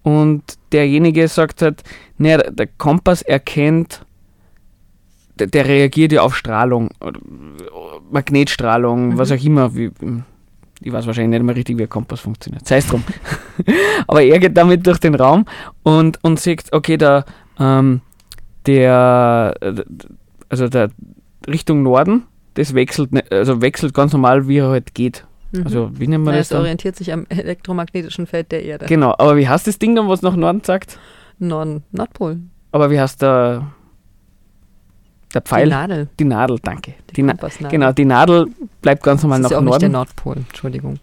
[0.03, 1.83] und derjenige sagt halt,
[2.19, 4.05] naja, der Kompass erkennt
[5.39, 6.91] der, der, reagiert ja auf Strahlung,
[8.11, 9.19] Magnetstrahlung, mhm.
[9.19, 9.91] was auch immer, wie,
[10.83, 12.67] ich weiß wahrscheinlich nicht mehr richtig, wie ein Kompass funktioniert.
[12.67, 13.05] Sei es drum.
[14.07, 15.45] Aber er geht damit durch den Raum
[15.83, 17.25] und, und sieht, okay, da,
[17.59, 18.01] ähm,
[18.67, 19.55] der,
[20.49, 20.91] also der
[21.47, 25.25] Richtung Norden, das wechselt, also wechselt ganz normal, wie er halt geht.
[25.53, 25.65] Mhm.
[25.65, 26.51] Also, wie nennt man ja, das?
[26.51, 28.87] Es orientiert sich am elektromagnetischen Feld der Erde.
[28.87, 30.99] Genau, aber wie heißt das Ding dann, was nach Norden sagt?
[31.39, 32.39] Norden, Nordpol.
[32.73, 33.73] Aber wie heißt der,
[35.35, 35.65] der Pfeil?
[35.67, 36.09] Die Nadel.
[36.19, 36.95] Die Nadel, danke.
[37.11, 38.47] Die, die Na genau, die Nadel
[38.81, 39.75] bleibt ganz normal das nach ist ja auch Norden.
[39.75, 40.99] Nicht der Nordpol, Entschuldigung.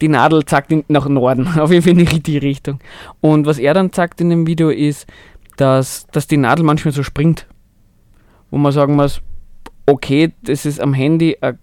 [0.00, 2.80] Die Nadel zeigt nach Norden, auf jeden Fall in die Richtung.
[3.20, 5.06] Und was er dann sagt in dem Video ist,
[5.56, 7.46] dass, dass die Nadel manchmal so springt.
[8.50, 9.20] Wo man sagen muss,
[9.86, 11.58] okay, das ist am Handy ein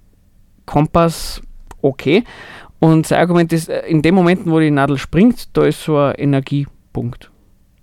[0.66, 1.42] Kompass,
[1.82, 2.24] okay.
[2.80, 5.98] Und sein Argument ist, äh, in den Momenten, wo die Nadel springt, da ist so
[5.98, 7.32] ein Energiepunkt.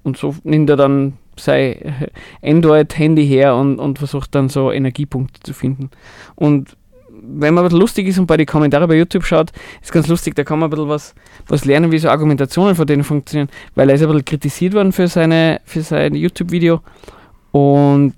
[0.05, 2.11] Und so nimmt er dann sein
[2.43, 5.91] Android-Handy her und, und versucht dann so Energiepunkte zu finden.
[6.35, 6.77] Und
[7.27, 9.51] wenn man bisschen lustig ist und bei den Kommentaren bei YouTube schaut,
[9.83, 11.15] ist ganz lustig, da kann man ein bisschen was,
[11.47, 14.93] was lernen, wie so Argumentationen von denen funktionieren, weil er ist ein bisschen kritisiert worden
[14.93, 16.81] für, seine, für sein YouTube-Video
[17.53, 18.15] und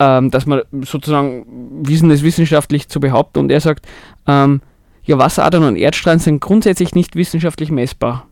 [0.00, 1.46] ähm, dass man sozusagen
[1.82, 3.86] Wissen ist wissenschaftlich zu behaupten und er sagt,
[4.26, 4.60] ähm,
[5.04, 8.26] ja, Wasseradern und Erdstrahlen sind grundsätzlich nicht wissenschaftlich messbar.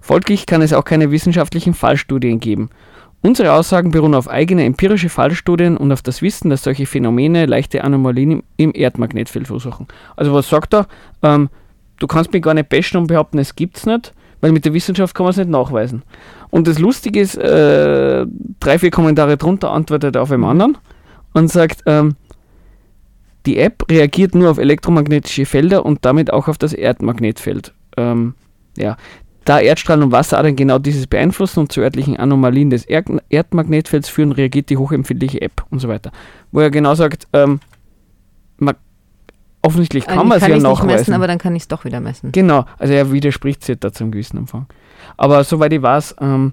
[0.00, 2.70] Folglich kann es auch keine wissenschaftlichen Fallstudien geben.
[3.20, 7.82] Unsere Aussagen beruhen auf eigene empirische Fallstudien und auf das Wissen, dass solche Phänomene leichte
[7.82, 9.88] Anomalien im Erdmagnetfeld verursachen.
[10.16, 10.86] Also was sagt er?
[11.22, 11.48] Ähm,
[11.98, 14.72] du kannst mich gar nicht bashen und behaupten, es gibt es nicht, weil mit der
[14.72, 16.02] Wissenschaft kann man es nicht nachweisen.
[16.50, 18.24] Und das Lustige ist, äh,
[18.60, 20.78] drei, vier Kommentare drunter antwortet er auf einen anderen
[21.32, 22.14] und sagt, ähm,
[23.46, 27.72] die App reagiert nur auf elektromagnetische Felder und damit auch auf das Erdmagnetfeld.
[27.96, 28.34] Ähm,
[28.76, 28.96] ja,
[29.48, 34.32] da Erdstrahlen und Wasseradern genau dieses beeinflussen und zu örtlichen Anomalien des Erd Erdmagnetfelds führen,
[34.32, 36.12] reagiert die hochempfindliche App und so weiter.
[36.52, 37.60] Wo er genau sagt, ähm,
[38.58, 38.74] man,
[39.62, 40.86] offensichtlich kann also man es ja nachweisen.
[40.86, 42.32] Messen, aber dann kann ich es doch wieder messen.
[42.32, 44.66] Genau, also er widerspricht sich da zum gewissen Umfang.
[45.16, 46.52] Aber soweit ich weiß, ähm,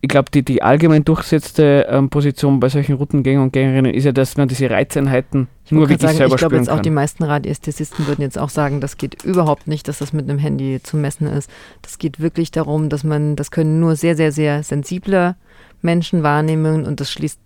[0.00, 4.12] ich glaube, die, die allgemein durchsetzte ähm, Position bei solchen Routengängern und Gängerinnen ist ja,
[4.12, 7.24] dass man diese Reizeinheiten Ich nur wirklich sagen, selber Ich glaube jetzt auch, die meisten
[7.24, 10.96] Radiästhesisten würden jetzt auch sagen, das geht überhaupt nicht, dass das mit einem Handy zu
[10.96, 11.50] messen ist.
[11.80, 15.36] Das geht wirklich darum, dass man, das können nur sehr, sehr, sehr sensible
[15.80, 17.38] Menschen wahrnehmen und das schließt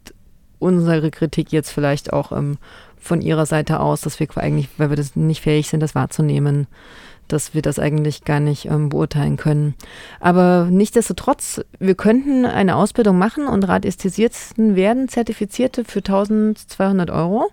[0.58, 2.58] unsere Kritik jetzt vielleicht auch ähm,
[2.98, 6.66] von ihrer Seite aus, dass wir eigentlich, weil wir das nicht fähig sind, das wahrzunehmen,
[7.28, 9.74] dass wir das eigentlich gar nicht ähm, beurteilen können.
[10.18, 17.50] Aber nichtsdestotrotz, wir könnten eine Ausbildung machen und Radiästhesierten werden Zertifizierte für 1200 Euro.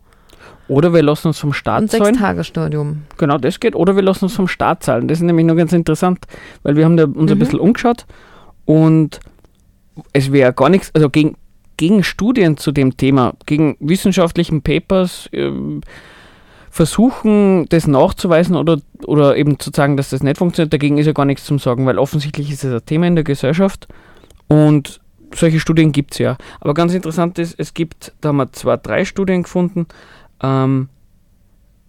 [0.68, 3.04] Oder wir lassen uns vom Staat Und sechs Tagesstudium.
[3.18, 3.76] Genau, das geht.
[3.76, 5.08] Oder wir lassen uns vom Staat zahlen.
[5.08, 6.26] Das ist nämlich noch ganz interessant,
[6.64, 7.30] weil wir haben da uns mhm.
[7.30, 8.06] ein bisschen umgeschaut
[8.66, 9.20] und
[10.12, 11.38] es wäre gar nichts, also gegen,
[11.78, 15.52] gegen Studien zu dem Thema, gegen wissenschaftlichen Papers äh,
[16.70, 21.14] versuchen, das nachzuweisen oder, oder eben zu sagen, dass das nicht funktioniert, dagegen ist ja
[21.14, 23.88] gar nichts zum Sagen, weil offensichtlich ist es ein Thema in der Gesellschaft
[24.48, 25.00] und
[25.34, 26.38] solche Studien gibt es ja.
[26.60, 29.88] Aber ganz interessant ist, es gibt, da haben wir zwei, drei Studien gefunden,
[30.46, 30.90] ähm,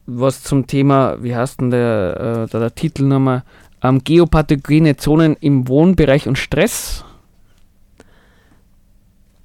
[0.06, 3.42] was zum Thema, wie heißt denn der, äh, der, der Titel nochmal,
[3.82, 7.04] ähm, geopathogene Zonen im Wohnbereich und Stress.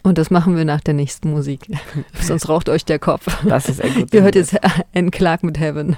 [0.04, 1.67] Und das machen wir nach der nächsten Musik.
[2.19, 3.26] Sonst raucht euch der Kopf.
[3.45, 4.56] Das ist ein Ihr hört jetzt
[4.93, 5.97] einen Clark mit Heaven.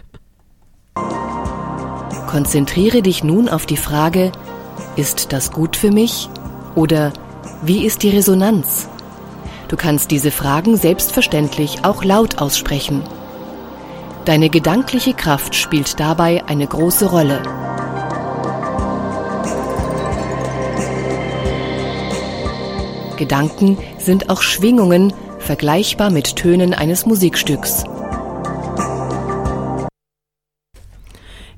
[2.28, 4.32] Konzentriere dich nun auf die Frage,
[4.96, 6.30] ist das gut für mich?
[6.76, 7.14] Oder
[7.64, 8.90] wie ist die Resonanz?
[9.68, 13.02] Du kannst diese Fragen selbstverständlich auch laut aussprechen.
[14.26, 17.42] Deine gedankliche Kraft spielt dabei eine große Rolle.
[23.18, 27.84] Gedanken sind auch Schwingungen, vergleichbar mit Tönen eines Musikstücks.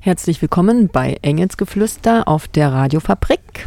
[0.00, 3.66] Herzlich willkommen bei Engelsgeflüster auf der Radiofabrik.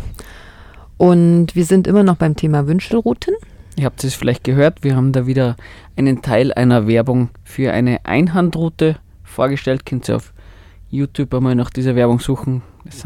[0.97, 3.36] Und wir sind immer noch beim Thema Wünschelrouten.
[3.80, 5.56] Ihr habt es vielleicht gehört, wir haben da wieder
[5.96, 9.86] einen Teil einer Werbung für eine Einhandroute vorgestellt.
[9.86, 10.34] Könnt ihr auf
[10.89, 12.62] YouTube einmal nach dieser Werbung suchen.
[12.84, 13.06] Es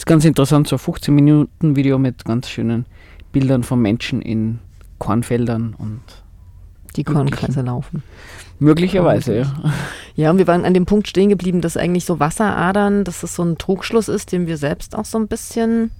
[0.00, 2.84] ist ganz interessant, so ein 15 Minuten Video mit ganz schönen
[3.32, 4.58] Bildern von Menschen in
[4.98, 6.02] Kornfeldern und
[6.96, 8.02] die Kornkreise laufen.
[8.58, 9.54] Möglicherweise, ja.
[10.14, 13.34] Ja, und wir waren an dem Punkt stehen geblieben, dass eigentlich so Wasseradern, dass es
[13.34, 15.90] so ein Trugschluss ist, den wir selbst auch so ein bisschen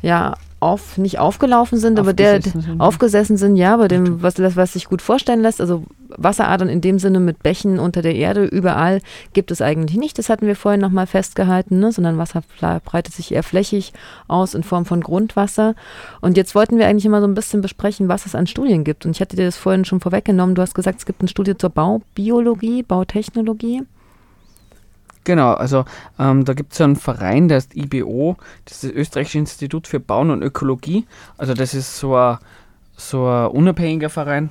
[0.00, 2.80] ja auf, nicht aufgelaufen sind, aber der sind.
[2.80, 5.60] aufgesessen sind, ja, bei dem, was, was sich gut vorstellen lässt.
[5.60, 9.00] Also Wasseradern in dem Sinne mit Bächen unter der Erde, überall
[9.32, 10.18] gibt es eigentlich nicht.
[10.18, 11.90] Das hatten wir vorhin nochmal festgehalten, ne?
[11.90, 12.42] sondern Wasser
[12.84, 13.92] breitet sich eher flächig
[14.28, 15.74] aus in Form von Grundwasser.
[16.20, 19.04] Und jetzt wollten wir eigentlich immer so ein bisschen besprechen, was es an Studien gibt.
[19.04, 20.54] Und ich hatte dir das vorhin schon vorweggenommen.
[20.54, 23.82] Du hast gesagt, es gibt eine Studie zur Baubiologie, Bautechnologie.
[25.24, 25.84] Genau, also
[26.18, 30.00] ähm, da gibt es einen Verein, der ist IBO, das ist das Österreichische Institut für
[30.00, 31.06] Bauen und Ökologie.
[31.38, 32.38] Also das ist so ein,
[32.96, 34.50] so unabhängiger Verein.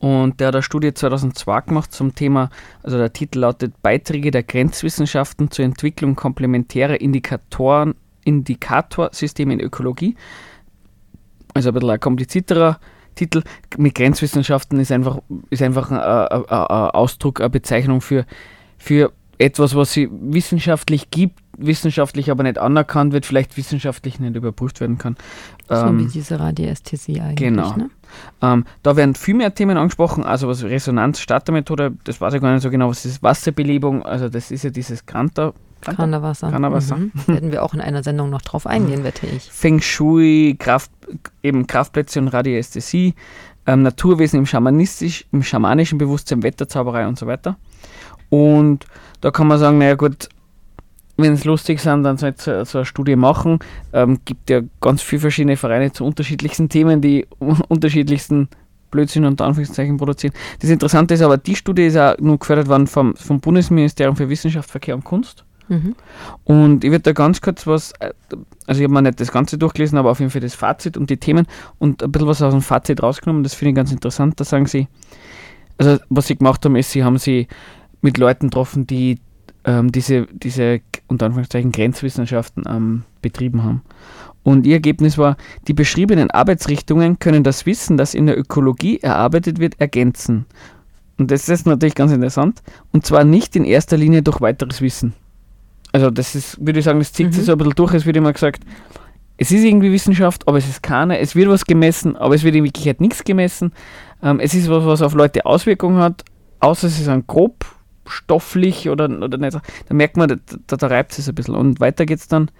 [0.00, 2.50] Und der hat eine Studie 2002 gemacht zum Thema,
[2.82, 10.14] also der Titel lautet Beiträge der Grenzwissenschaften zur Entwicklung komplementärer Indikatoren, Indikatorsysteme in Ökologie.
[11.54, 12.78] Also ein bisschen ein komplizierterer
[13.16, 13.42] Titel.
[13.76, 15.18] Mit Grenzwissenschaften ist einfach,
[15.50, 18.24] ist einfach ein, ein, ein Ausdruck, eine Bezeichnung für,
[18.76, 24.80] für etwas, was sie wissenschaftlich gibt, wissenschaftlich aber nicht anerkannt wird, vielleicht wissenschaftlich nicht überprüft
[24.80, 25.16] werden kann.
[25.68, 27.36] So ähm, wie diese Radiästhesie eigentlich.
[27.36, 27.74] Genau.
[27.76, 27.90] Ne?
[28.42, 32.52] Ähm, da werden viel mehr Themen angesprochen, also was Resonanz, Startermethode, das weiß ich gar
[32.52, 35.54] nicht so genau, was ist Wasserbelebung, also das ist ja dieses Kranter.
[35.82, 36.50] Kranderwasser.
[36.50, 36.96] Kranderwasser.
[36.96, 37.12] Mhm.
[37.26, 39.44] Werden wir auch in einer Sendung noch drauf eingehen, wette ich.
[39.44, 40.90] Feng Shui, Kraft,
[41.42, 43.14] eben Kraftplätze und Radiästhesie,
[43.66, 47.56] ähm, Naturwesen im, Schamanistisch, im schamanischen Bewusstsein, Wetterzauberei und so weiter.
[48.30, 48.86] Und
[49.20, 50.28] da kann man sagen, naja gut,
[51.16, 53.58] wenn es lustig sind, dann soll so, so eine Studie machen.
[53.92, 57.26] Ähm, gibt ja ganz viele verschiedene Vereine zu unterschiedlichsten Themen, die
[57.68, 58.48] unterschiedlichsten
[58.90, 60.32] Blödsinn unter Anführungszeichen produzieren.
[60.60, 64.28] Das Interessante ist aber, die Studie ist auch nur gefördert worden vom, vom Bundesministerium für
[64.28, 65.44] Wissenschaft, Verkehr und Kunst.
[65.68, 65.94] Mhm.
[66.44, 68.12] Und ich würde da ganz kurz was, äh,
[68.66, 71.10] also ich habe mir nicht das Ganze durchgelesen, aber auf jeden Fall das Fazit und
[71.10, 71.46] die Themen
[71.78, 73.42] und ein bisschen was aus dem Fazit rausgenommen.
[73.42, 74.40] Das finde ich ganz interessant.
[74.40, 74.88] Da sagen sie,
[75.76, 77.48] also was sie gemacht haben, ist, sie haben sie
[78.00, 79.18] mit Leuten getroffen, die
[79.64, 83.82] ähm, diese, diese unter Anführungszeichen Grenzwissenschaften ähm, betrieben haben.
[84.42, 89.58] Und ihr Ergebnis war, die beschriebenen Arbeitsrichtungen können das Wissen, das in der Ökologie erarbeitet
[89.58, 90.46] wird, ergänzen.
[91.18, 92.62] Und das ist natürlich ganz interessant.
[92.92, 95.12] Und zwar nicht in erster Linie durch weiteres Wissen.
[95.92, 97.32] Also das ist, würde ich sagen, das zieht mhm.
[97.32, 97.92] sich so ein bisschen durch.
[97.94, 98.62] Es wird immer gesagt,
[99.36, 101.18] es ist irgendwie Wissenschaft, aber es ist keine.
[101.18, 103.72] Es wird was gemessen, aber es wird in Wirklichkeit nichts gemessen.
[104.22, 106.24] Ähm, es ist was, was auf Leute Auswirkungen hat,
[106.60, 107.64] außer es ist ein grob
[108.10, 109.58] stofflich oder, oder nicht.
[109.88, 111.54] Da merkt man, da, da reibt es ein bisschen.
[111.54, 112.50] Und weiter geht es dann.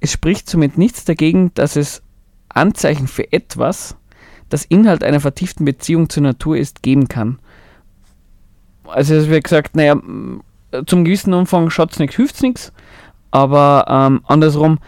[0.00, 2.02] Es spricht somit nichts dagegen, dass es
[2.48, 3.96] Anzeichen für etwas,
[4.48, 7.38] das Inhalt einer vertieften Beziehung zur Natur ist, geben kann.
[8.86, 9.96] also es wird gesagt, naja,
[10.86, 12.72] zum gewissen Umfang schaut es nichts, hilft es nichts,
[13.30, 14.78] aber ähm, andersrum,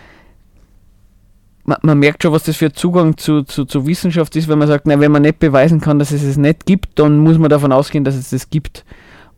[1.65, 4.69] man, man, merkt schon, was das für Zugang zu, zu, zu Wissenschaft ist, wenn man
[4.69, 7.49] sagt, na, wenn man nicht beweisen kann, dass es es nicht gibt, dann muss man
[7.49, 8.85] davon ausgehen, dass es das gibt.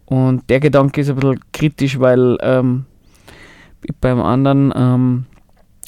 [0.06, 2.86] Und der Gedanke ist ein bisschen kritisch, weil ähm,
[4.00, 5.26] beim anderen ähm,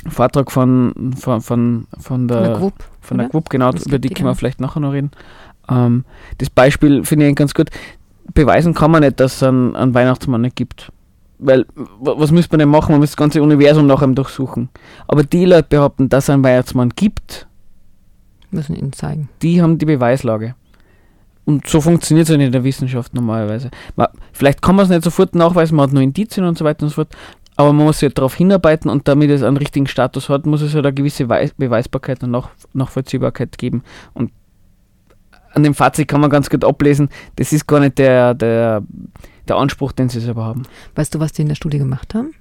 [0.08, 4.34] Vortrag von, von, von, von der, GWUP, von der GWUP, genau, über die können wir
[4.34, 5.10] vielleicht nachher noch reden.
[5.68, 6.04] Ähm,
[6.38, 7.70] das Beispiel finde ich ganz gut.
[8.34, 10.92] Beweisen kann man nicht, dass es einen, einen Weihnachtsmann nicht gibt.
[11.38, 11.66] Weil,
[12.00, 12.92] was müsste man denn machen?
[12.92, 14.68] Man müsste das ganze Universum nach ihm durchsuchen.
[15.06, 17.46] Aber die Leute behaupten, dass es einen Weihnachtsmann gibt,
[18.50, 19.28] müssen ihn zeigen.
[19.42, 20.54] Die haben die Beweislage.
[21.48, 23.70] Und so funktioniert es ja in der Wissenschaft normalerweise.
[23.96, 26.82] Man, vielleicht kann man es nicht sofort nachweisen, man hat nur Indizien und so weiter
[26.82, 27.16] und so fort,
[27.56, 30.74] aber man muss ja darauf hinarbeiten und damit es einen richtigen Status hat, muss es
[30.74, 33.82] halt eine gewisse Weis Beweisbarkeit und Nach Nachvollziehbarkeit geben.
[34.12, 34.30] Und
[35.54, 38.82] an dem Fazit kann man ganz gut ablesen, das ist gar nicht der, der
[39.48, 40.64] der Anspruch, den sie selber haben.
[40.96, 42.34] Weißt du, was die in der Studie gemacht haben?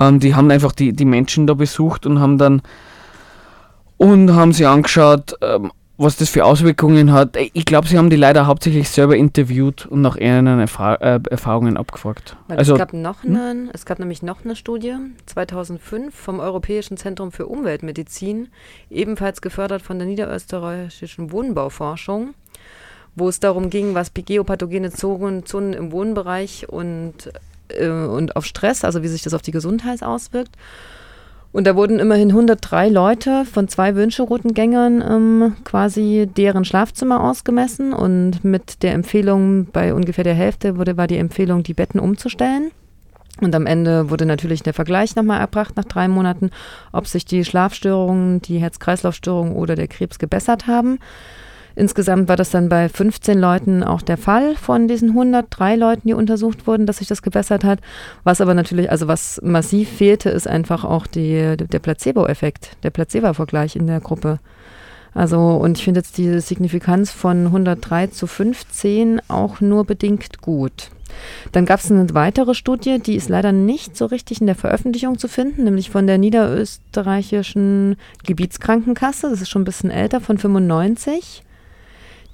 [0.00, 2.62] Ähm, die haben einfach die, die Menschen da besucht und haben dann
[3.98, 7.36] und haben sie angeschaut, ähm, was das für Auswirkungen hat.
[7.36, 11.76] Ich glaube, sie haben die leider hauptsächlich selber interviewt und nach ihren Erfahr äh, Erfahrungen
[11.76, 12.36] abgefragt.
[12.46, 13.36] Weil also, es, gab noch hm?
[13.36, 14.94] eine, es gab nämlich noch eine Studie,
[15.26, 18.48] 2005 vom Europäischen Zentrum für Umweltmedizin,
[18.90, 22.34] ebenfalls gefördert von der niederösterreichischen Wohnbauforschung
[23.18, 27.32] wo es darum ging, was geopathogene Zonen, Zonen im Wohnbereich und,
[27.68, 30.54] äh, und auf Stress, also wie sich das auf die Gesundheit auswirkt.
[31.58, 38.44] Und da wurden immerhin 103 Leute von zwei Wünscheroutengängern ähm, quasi deren Schlafzimmer ausgemessen und
[38.44, 42.70] mit der Empfehlung, bei ungefähr der Hälfte wurde, war die Empfehlung, die Betten umzustellen.
[43.40, 46.50] Und am Ende wurde natürlich der Vergleich nochmal erbracht nach drei Monaten,
[46.92, 51.00] ob sich die Schlafstörungen, die Herz-Kreislauf-Störungen oder der Krebs gebessert haben.
[51.78, 56.12] Insgesamt war das dann bei 15 Leuten auch der Fall von diesen 103 Leuten, die
[56.12, 57.78] untersucht wurden, dass sich das gebessert hat.
[58.24, 63.76] Was aber natürlich, also was massiv fehlte, ist einfach auch die, der Placebo-Effekt, der Placebo-Vergleich
[63.76, 64.40] in der Gruppe.
[65.14, 70.90] Also, und ich finde jetzt diese Signifikanz von 103 zu 15 auch nur bedingt gut.
[71.52, 75.16] Dann gab es eine weitere Studie, die ist leider nicht so richtig in der Veröffentlichung
[75.16, 77.94] zu finden, nämlich von der niederösterreichischen
[78.26, 79.30] Gebietskrankenkasse.
[79.30, 81.44] Das ist schon ein bisschen älter, von 95.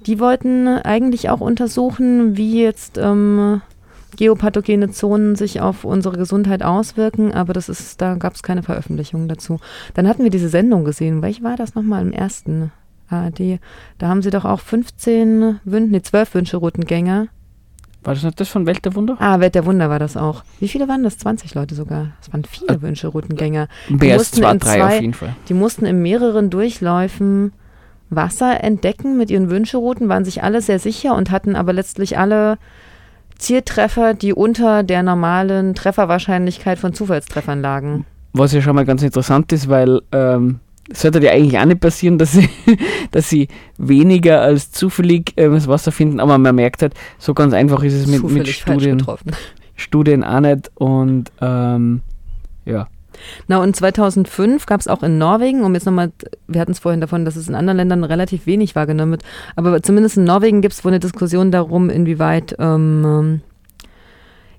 [0.05, 3.61] Die wollten eigentlich auch untersuchen, wie jetzt ähm,
[4.17, 9.27] geopathogene Zonen sich auf unsere Gesundheit auswirken, aber das ist, da gab es keine Veröffentlichung
[9.27, 9.59] dazu.
[9.93, 11.21] Dann hatten wir diese Sendung gesehen.
[11.21, 12.71] Welche war das nochmal im ersten
[13.09, 13.59] ARD?
[13.97, 17.27] Da haben sie doch auch 15 Wünsche, nee, 12 Wünsche-Routengänger.
[18.03, 19.17] War das nicht das von Welt der Wunder?
[19.19, 20.43] Ah, Welt der Wunder war das auch.
[20.59, 21.17] Wie viele waren das?
[21.17, 22.11] 20 Leute sogar.
[22.19, 23.67] Das waren viele äh, Wünsche-Routengänger.
[23.89, 25.35] Mehr als zwei, drei zwei, auf jeden Fall.
[25.49, 27.51] Die mussten in mehreren Durchläufen
[28.09, 32.57] Wasser entdecken mit ihren Wünscherouten, waren sich alle sehr sicher und hatten aber letztlich alle
[33.37, 38.05] Zieltreffer, die unter der normalen Trefferwahrscheinlichkeit von Zufallstreffern lagen.
[38.33, 41.79] Was ja schon mal ganz interessant ist, weil ähm, es sollte ja eigentlich auch nicht
[41.79, 42.49] passieren, dass sie,
[43.11, 47.53] dass sie weniger als zufällig äh, das Wasser finden, aber man merkt halt, so ganz
[47.53, 49.03] einfach ist es mit, mit Studien,
[49.75, 52.01] Studien auch nicht und ähm,
[52.65, 52.87] ja.
[53.47, 56.11] Na und 2005 gab es auch in Norwegen, um jetzt nochmal,
[56.47, 59.23] wir hatten es vorhin davon, dass es in anderen Ländern relativ wenig wahrgenommen wird,
[59.55, 63.41] aber zumindest in Norwegen gibt es wohl eine Diskussion darum, inwieweit ähm,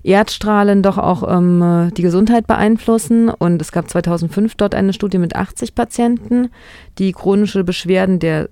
[0.07, 3.29] Erdstrahlen doch auch ähm, die Gesundheit beeinflussen.
[3.29, 6.49] Und es gab 2005 dort eine Studie mit 80 Patienten,
[6.97, 8.49] die chronische Beschwerden der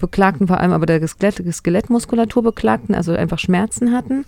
[0.00, 4.24] Beklagten, vor allem aber der Skelett, Skelettmuskulatur beklagten, also einfach Schmerzen hatten.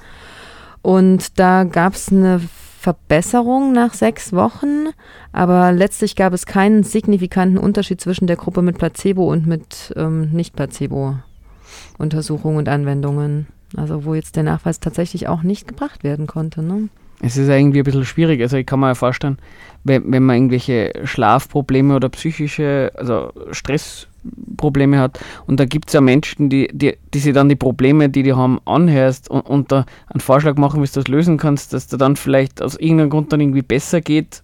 [0.82, 2.40] Und da gab es eine
[2.88, 4.86] Verbesserung nach sechs Wochen,
[5.30, 10.30] aber letztlich gab es keinen signifikanten Unterschied zwischen der Gruppe mit Placebo und mit ähm,
[10.30, 13.46] Nicht-Placebo-Untersuchungen und Anwendungen.
[13.76, 16.62] Also wo jetzt der Nachweis tatsächlich auch nicht gebracht werden konnte.
[16.62, 16.88] Ne?
[17.21, 18.40] Es ist irgendwie ein bisschen schwierig.
[18.40, 19.38] Also ich kann mir vorstellen,
[19.85, 26.00] wenn, wenn man irgendwelche Schlafprobleme oder psychische, also Stressprobleme hat und da gibt es ja
[26.00, 29.87] Menschen, die, die, die sich dann die Probleme, die die haben, anhörst und, und da
[30.08, 33.33] einen Vorschlag machen, wie du das lösen kannst, dass da dann vielleicht aus irgendeinem Grund
[33.33, 34.42] dann irgendwie besser geht,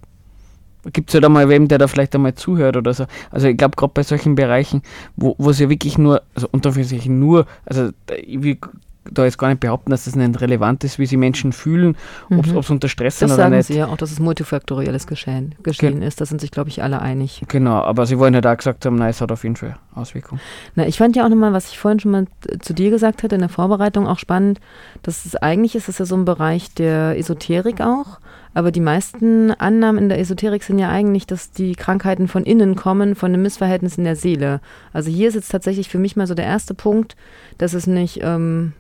[0.92, 3.06] gibt es ja da mal wem, der da vielleicht einmal zuhört oder so.
[3.30, 4.82] Also ich glaube, gerade bei solchen Bereichen,
[5.16, 7.90] wo es ja wirklich nur, also unter sich nur, also
[8.22, 8.58] ich
[9.10, 11.96] da jetzt gar nicht behaupten, dass das nicht relevant ist, wie sich Menschen fühlen,
[12.28, 12.56] mhm.
[12.56, 13.60] ob sie unter Stress das sind oder nicht.
[13.60, 16.20] Das sagen sie ja auch, dass es multifaktorielles Geschehen, Geschehen Ge ist.
[16.20, 17.42] Da sind sich, glaube ich, alle einig.
[17.48, 20.40] Genau, aber sie wollen ja da gesagt haben, nein, es hat auf jeden Fall Auswirkungen.
[20.74, 22.26] Na, ich fand ja auch nochmal, was ich vorhin schon mal
[22.60, 24.60] zu dir gesagt hatte in der Vorbereitung, auch spannend,
[25.02, 28.18] dass es eigentlich ist es ja so ein Bereich der Esoterik auch.
[28.54, 32.76] Aber die meisten Annahmen in der Esoterik sind ja eigentlich, dass die Krankheiten von innen
[32.76, 34.60] kommen, von einem Missverhältnis in der Seele.
[34.92, 37.16] Also hier ist jetzt tatsächlich für mich mal so der erste Punkt,
[37.58, 38.72] dass es nicht ähm,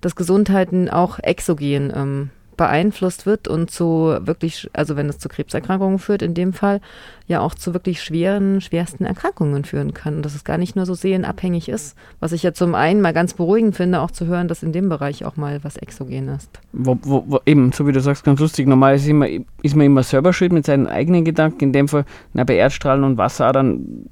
[0.00, 5.98] das Gesundheiten auch exogen ähm, beeinflusst wird und zu wirklich, also wenn es zu Krebserkrankungen
[5.98, 6.82] führt, in dem Fall
[7.26, 10.16] ja auch zu wirklich schweren, schwersten Erkrankungen führen kann.
[10.16, 13.14] Und dass es gar nicht nur so seelenabhängig ist, was ich ja zum einen mal
[13.14, 16.50] ganz beruhigend finde, auch zu hören, dass in dem Bereich auch mal was exogen ist.
[16.72, 18.66] Wo, wo, wo, eben, so wie du sagst, ganz lustig.
[18.66, 19.28] Normal ist, immer,
[19.62, 21.64] ist man immer selber schuld mit seinen eigenen Gedanken.
[21.64, 24.10] In dem Fall, na, bei Erdstrahlen und Wasseradern,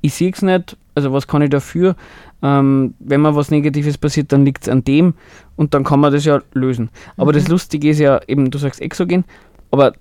[0.00, 1.96] ich sehe es nicht, also was kann ich dafür?
[2.42, 5.14] Ähm, wenn mir was Negatives passiert, dann liegt es an dem
[5.56, 6.90] und dann kann man das ja lösen.
[7.16, 7.36] Aber mhm.
[7.36, 9.24] das Lustige ist ja eben, du sagst exogen,
[9.70, 9.94] aber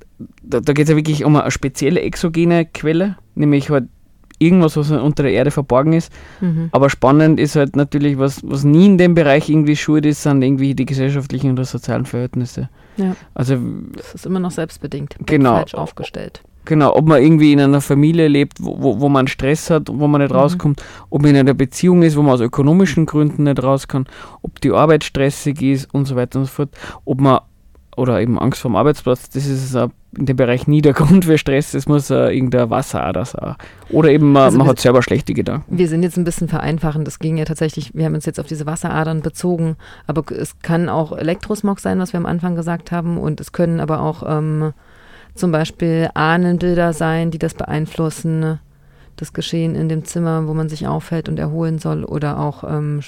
[0.44, 3.88] da, da geht es ja wirklich um eine spezielle exogene Quelle, nämlich halt
[4.40, 6.12] irgendwas, was unter der Erde verborgen ist.
[6.42, 6.70] Mhm.
[6.72, 10.42] Aber spannend ist halt natürlich, was, was nie in dem Bereich irgendwie schuld ist, sind
[10.42, 12.70] irgendwie die gesellschaftlichen und sozialen Verhältnisse.
[12.98, 13.16] Ja.
[13.34, 13.58] Also,
[13.96, 15.16] das ist immer noch selbstbedingt.
[15.26, 15.56] Genau.
[15.56, 16.42] Falsch aufgestellt.
[16.66, 20.08] Genau, ob man irgendwie in einer Familie lebt, wo, wo, wo man Stress hat, wo
[20.08, 20.40] man nicht mhm.
[20.40, 24.06] rauskommt, ob man in einer Beziehung ist, wo man aus ökonomischen Gründen nicht raus kann,
[24.42, 26.70] ob die Arbeit stressig ist und so weiter und so fort,
[27.06, 27.40] ob man
[27.96, 29.74] oder eben Angst vor dem Arbeitsplatz, das ist
[30.18, 33.56] in dem Bereich nie der Grund für Stress, das muss uh, irgendein Wasserader sein.
[33.90, 35.78] Oder eben man, also man hat selber schlechte Gedanken.
[35.78, 38.48] Wir sind jetzt ein bisschen vereinfachend, das ging ja tatsächlich, wir haben uns jetzt auf
[38.48, 43.18] diese Wasseradern bezogen, aber es kann auch Elektrosmog sein, was wir am Anfang gesagt haben,
[43.18, 44.74] und es können aber auch ähm,
[45.36, 48.60] zum Beispiel Ahnenbilder sein, die das beeinflussen,
[49.18, 53.02] das Geschehen in dem Zimmer, wo man sich aufhält und erholen soll, oder auch ähm,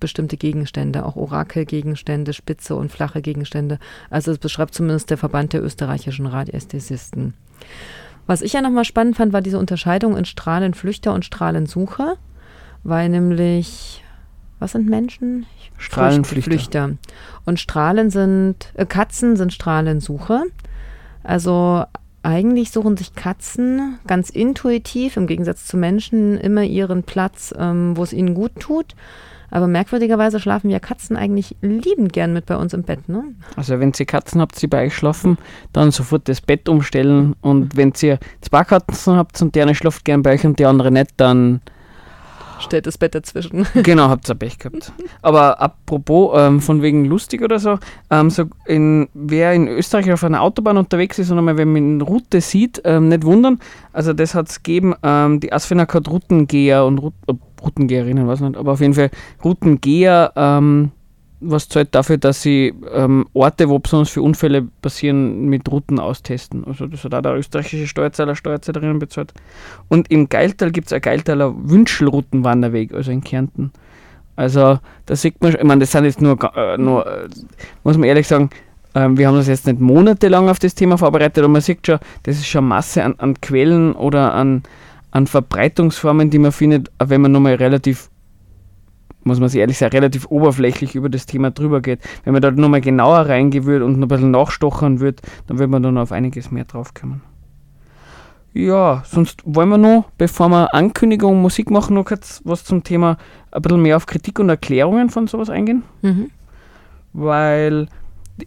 [0.00, 3.78] bestimmte Gegenstände, auch Orakelgegenstände, spitze und flache Gegenstände.
[4.10, 7.34] Also das beschreibt zumindest der Verband der österreichischen Radiästhesisten.
[8.26, 12.16] Was ich ja nochmal spannend fand, war diese Unterscheidung in Strahlenflüchter und Strahlensucher,
[12.82, 14.02] weil nämlich,
[14.58, 15.46] was sind Menschen?
[15.78, 16.96] Strahlenflüchter.
[17.44, 20.44] Und Strahlen sind, äh, Katzen sind Strahlensucher.
[21.26, 21.84] Also
[22.22, 28.02] eigentlich suchen sich Katzen ganz intuitiv, im Gegensatz zu Menschen, immer ihren Platz, ähm, wo
[28.02, 28.94] es ihnen gut tut.
[29.50, 33.22] Aber merkwürdigerweise schlafen ja Katzen eigentlich liebend gern mit bei uns im Bett, ne?
[33.54, 35.38] Also wenn ihr Katzen habt, die bei euch schlafen,
[35.72, 37.36] dann sofort das Bett umstellen.
[37.42, 40.66] Und wenn ihr zwei Katzen habt und die eine schlaft gern bei euch und die
[40.66, 41.60] andere nicht, dann
[42.58, 43.66] stellt das Bett dazwischen.
[43.82, 44.92] Genau, habt ihr Pech gehabt.
[45.22, 47.78] Aber apropos, ähm, von wegen lustig oder so,
[48.10, 51.94] ähm, so in, wer in Österreich auf einer Autobahn unterwegs ist und einmal, wenn man
[51.94, 53.58] eine Route sieht, ähm, nicht wundern.
[53.92, 58.40] Also das hat es gegeben, ähm, die Asfinag hat Routengeher und Rout äh, Routengeherinnen, weiß
[58.40, 59.10] nicht, aber auf jeden Fall
[59.42, 60.92] Routengeher ähm,
[61.40, 66.64] was zahlt dafür, dass sie ähm, Orte, wo besonders viele Unfälle passieren, mit Routen austesten.
[66.64, 69.34] Also das hat auch der österreichische Steuerzahler, Steuerzahlerin bezahlt.
[69.88, 73.70] Und im Geiltal gibt es ein Geiltaler Wünschelroutenwanderweg, also in Kärnten.
[74.34, 77.28] Also da sieht man schon, ich meine, das sind jetzt nur, äh, nur äh,
[77.84, 78.50] muss man ehrlich sagen,
[78.94, 81.98] äh, wir haben das jetzt nicht monatelang auf das Thema vorbereitet, aber man sieht schon,
[82.22, 84.62] das ist schon Masse an, an Quellen oder an,
[85.10, 88.10] an Verbreitungsformen, die man findet, wenn man nochmal relativ
[89.26, 92.00] muss man sich ehrlich sagen, relativ oberflächlich über das Thema drüber geht.
[92.24, 95.70] Wenn man da nochmal genauer reingehen würde und noch ein bisschen nachstochern würde, dann würde
[95.70, 97.22] man dann auf einiges mehr drauf kommen.
[98.54, 102.84] Ja, sonst wollen wir noch, bevor wir Ankündigung und Musik machen, noch kurz was zum
[102.84, 103.18] Thema
[103.50, 105.82] ein bisschen mehr auf Kritik und Erklärungen von sowas eingehen.
[106.00, 106.30] Mhm.
[107.12, 107.88] Weil,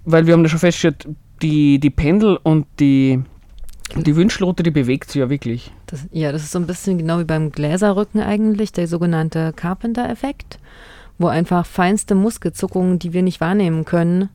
[0.06, 1.08] weil wir haben da schon festgestellt,
[1.44, 3.22] die, die Pendel und die,
[3.96, 5.72] die Wünschelroute, die bewegt sich ja wirklich.
[5.88, 10.60] Das, ja, das ist so ein bisschen genau wie beim Gläserrücken eigentlich, der sogenannte Carpenter-Effekt
[11.20, 14.30] wo einfach feinste Muskelzuckungen, die wir nicht wahrnehmen können,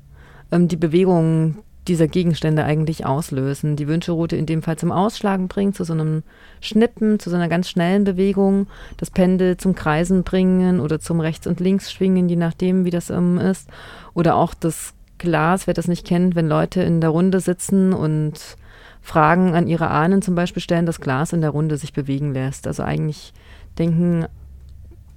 [0.53, 3.77] ähm, die Bewegungen dieser Gegenstände eigentlich auslösen.
[3.77, 6.23] Die Wünscheroute in dem Fall zum Ausschlagen bringen, zu so einem
[6.61, 11.47] Schnippen, zu so einer ganz schnellen Bewegung, das Pendel zum Kreisen bringen oder zum Rechts-
[11.47, 13.69] und Links schwingen, je nachdem, wie das ähm, ist.
[14.15, 18.57] Oder auch das Glas, wer das nicht kennt, wenn Leute in der Runde sitzen und
[19.05, 22.67] Fragen an ihre Ahnen zum Beispiel stellen, das Glas in der Runde sich bewegen lässt.
[22.67, 23.35] Also eigentlich
[23.79, 24.25] denken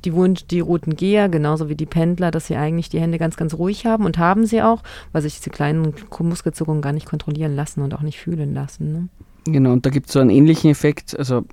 [0.03, 3.37] die, Wunsch, die roten Geher, genauso wie die Pendler, dass sie eigentlich die Hände ganz,
[3.37, 4.83] ganz ruhig haben und haben sie auch,
[5.13, 8.91] weil sich diese kleinen Muskelzuckungen gar nicht kontrollieren lassen und auch nicht fühlen lassen.
[8.91, 9.07] Ne?
[9.45, 11.45] Genau, und da gibt es so einen ähnlichen Effekt, also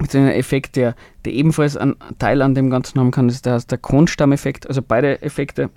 [0.00, 0.94] mit einem Effekt, der,
[1.24, 4.68] der ebenfalls einen Teil an dem Ganzen haben kann, ist der, der Kronstammeffekt.
[4.68, 5.70] Also beide Effekte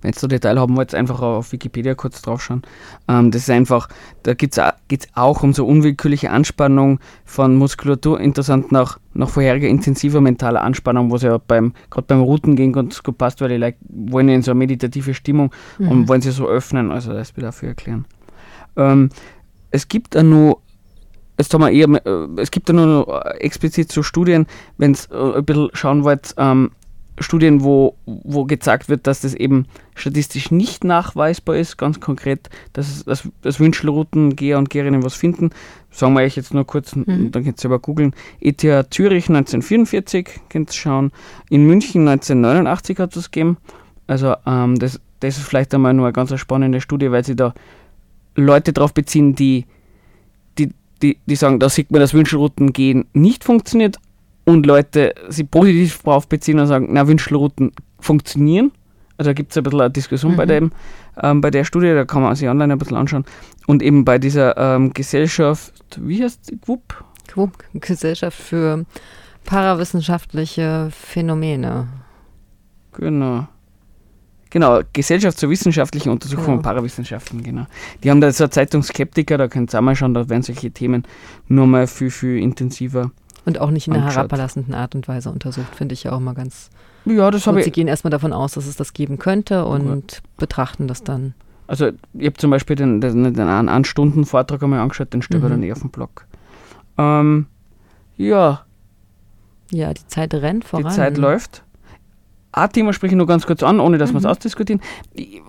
[0.00, 2.62] wenn ihr so Detail haben wollt, einfach auf Wikipedia kurz draufschauen.
[3.08, 3.88] Ähm, das ist einfach,
[4.22, 10.20] da geht es auch um so unwillkürliche Anspannung von Muskulatur, interessant nach, nach vorheriger intensiver
[10.20, 14.28] mentaler Anspannung, was ja beim, gerade beim Routengehen ganz gut passt, weil die like, wollen
[14.28, 15.88] ja in so eine meditative Stimmung mhm.
[15.88, 18.04] und wollen sich so öffnen, also das will ich dafür erklären.
[18.76, 19.10] Ähm,
[19.70, 20.60] es gibt da nur
[21.40, 24.46] Jetzt haben wir eher, äh, es gibt da nur noch explizit so Studien,
[24.76, 26.72] wenn es äh, ein bisschen schauen wollt, ähm,
[27.20, 33.04] Studien, wo, wo gezeigt wird, dass das eben statistisch nicht nachweisbar ist, ganz konkret, dass,
[33.04, 35.50] dass, dass Wünschelrouten, Geher und Geherinnen was finden.
[35.90, 37.30] Sagen wir euch jetzt nur kurz, mhm.
[37.32, 38.14] dann könnt ihr selber googeln.
[38.40, 41.12] ETH Zürich 1944, könnt ihr schauen.
[41.50, 43.56] In München 1989 hat es gegeben.
[44.06, 47.54] Also ähm, das, das ist vielleicht einmal nur eine ganz spannende Studie, weil sie da
[48.34, 49.66] Leute drauf beziehen, die,
[50.58, 50.70] die,
[51.02, 52.72] die, die sagen, da sieht man, dass Wünschelrouten
[53.12, 53.98] nicht funktioniert
[54.48, 58.72] und Leute sich positiv drauf beziehen und sagen, na, Wünschelrouten funktionieren.
[59.18, 60.36] Also da gibt es ein bisschen eine Diskussion mhm.
[60.36, 60.72] bei, dem,
[61.22, 63.26] ähm, bei der Studie, da kann man sich online ein bisschen anschauen.
[63.66, 67.04] Und eben bei dieser ähm, Gesellschaft, wie heißt die, GWUP?
[67.30, 68.86] GWUP, Gesellschaft für
[69.44, 71.88] parawissenschaftliche Phänomene.
[72.92, 73.48] Genau.
[74.48, 76.56] Genau, Gesellschaft zur wissenschaftlichen Untersuchung genau.
[76.56, 77.66] von Parawissenschaften, genau.
[78.02, 80.42] Die haben da so eine Zeitung Skeptiker, da könnt ihr auch mal schauen, da werden
[80.42, 81.02] solche Themen
[81.48, 83.10] nur mal viel, viel intensiver.
[83.48, 86.34] Und auch nicht in einer herablassenden Art und Weise untersucht, finde ich ja auch mal
[86.34, 86.68] ganz.
[87.06, 87.64] Ja, das habe ich.
[87.64, 90.18] Sie gehen erstmal davon aus, dass es das geben könnte und ja.
[90.36, 91.32] betrachten das dann.
[91.66, 95.48] Also, ich habe zum Beispiel den, den, den einen Stunden-Vortrag einmal angeschaut, den steht mhm.
[95.48, 96.26] dann eh auf dem Blog.
[96.98, 97.46] Ähm,
[98.18, 98.66] ja.
[99.70, 100.84] Ja, die Zeit rennt voran.
[100.84, 101.62] Die Zeit läuft
[102.50, 104.16] ein Thema spreche ich nur ganz kurz an, ohne dass mhm.
[104.16, 104.80] wir es ausdiskutieren.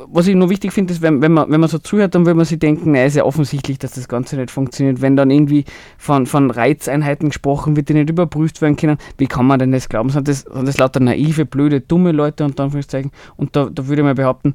[0.07, 2.33] Was ich nur wichtig finde, ist, wenn, wenn, man, wenn man so zuhört, dann will
[2.33, 5.01] man sich denken, naja, ist ja offensichtlich, dass das Ganze nicht funktioniert.
[5.01, 5.65] Wenn dann irgendwie
[5.97, 9.87] von, von Reizeinheiten gesprochen wird, die nicht überprüft werden können, wie kann man denn das
[9.87, 10.09] glauben?
[10.09, 13.11] Sind das, sind das lauter naive, blöde, dumme Leute, unter Anführungszeichen?
[13.37, 14.53] Und da, da würde ich mal behaupten,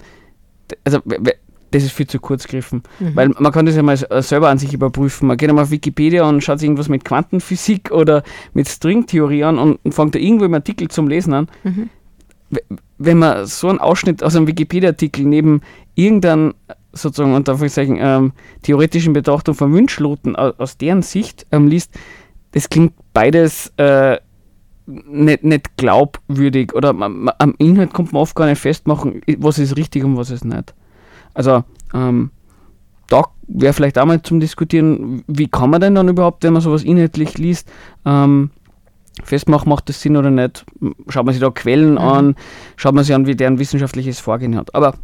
[0.85, 1.01] also
[1.71, 2.83] das ist viel zu kurz gegriffen.
[3.01, 3.17] Mhm.
[3.17, 5.27] Weil man kann das ja mal selber an sich überprüfen.
[5.27, 8.23] Man geht einmal auf Wikipedia und schaut sich irgendwas mit Quantenphysik oder
[8.53, 11.49] mit Stringtheorie an und, und fängt da irgendwo im Artikel zum Lesen an.
[11.65, 11.89] Mhm
[12.99, 15.63] wenn man so einen Ausschnitt aus einem Wikipedia-Artikel neben
[15.95, 16.55] irgendeinem
[16.93, 18.33] sozusagen unter Anführungszeichen ähm,
[18.63, 21.93] theoretischen Betrachtung von Wünschloten aus, aus deren Sicht ähm, liest,
[22.53, 24.19] das klingt beides äh,
[24.87, 29.59] nicht, nicht glaubwürdig oder man, man, am Inhalt kommt man oft gar nicht festmachen, was
[29.59, 30.75] ist richtig und was ist nicht.
[31.33, 32.31] Also ähm,
[33.09, 36.63] da wäre vielleicht auch mal zum Diskutieren, wie kann man denn dann überhaupt, wenn man
[36.63, 37.71] sowas inhaltlich liest,
[38.05, 38.51] ähm,
[39.23, 40.65] festmachen, macht das Sinn oder nicht.
[41.09, 41.99] Schaut man sich da Quellen mhm.
[41.99, 42.37] an,
[42.77, 44.75] schaut man sich an, wie deren wissenschaftliches Vorgehen hat.
[44.75, 44.95] Aber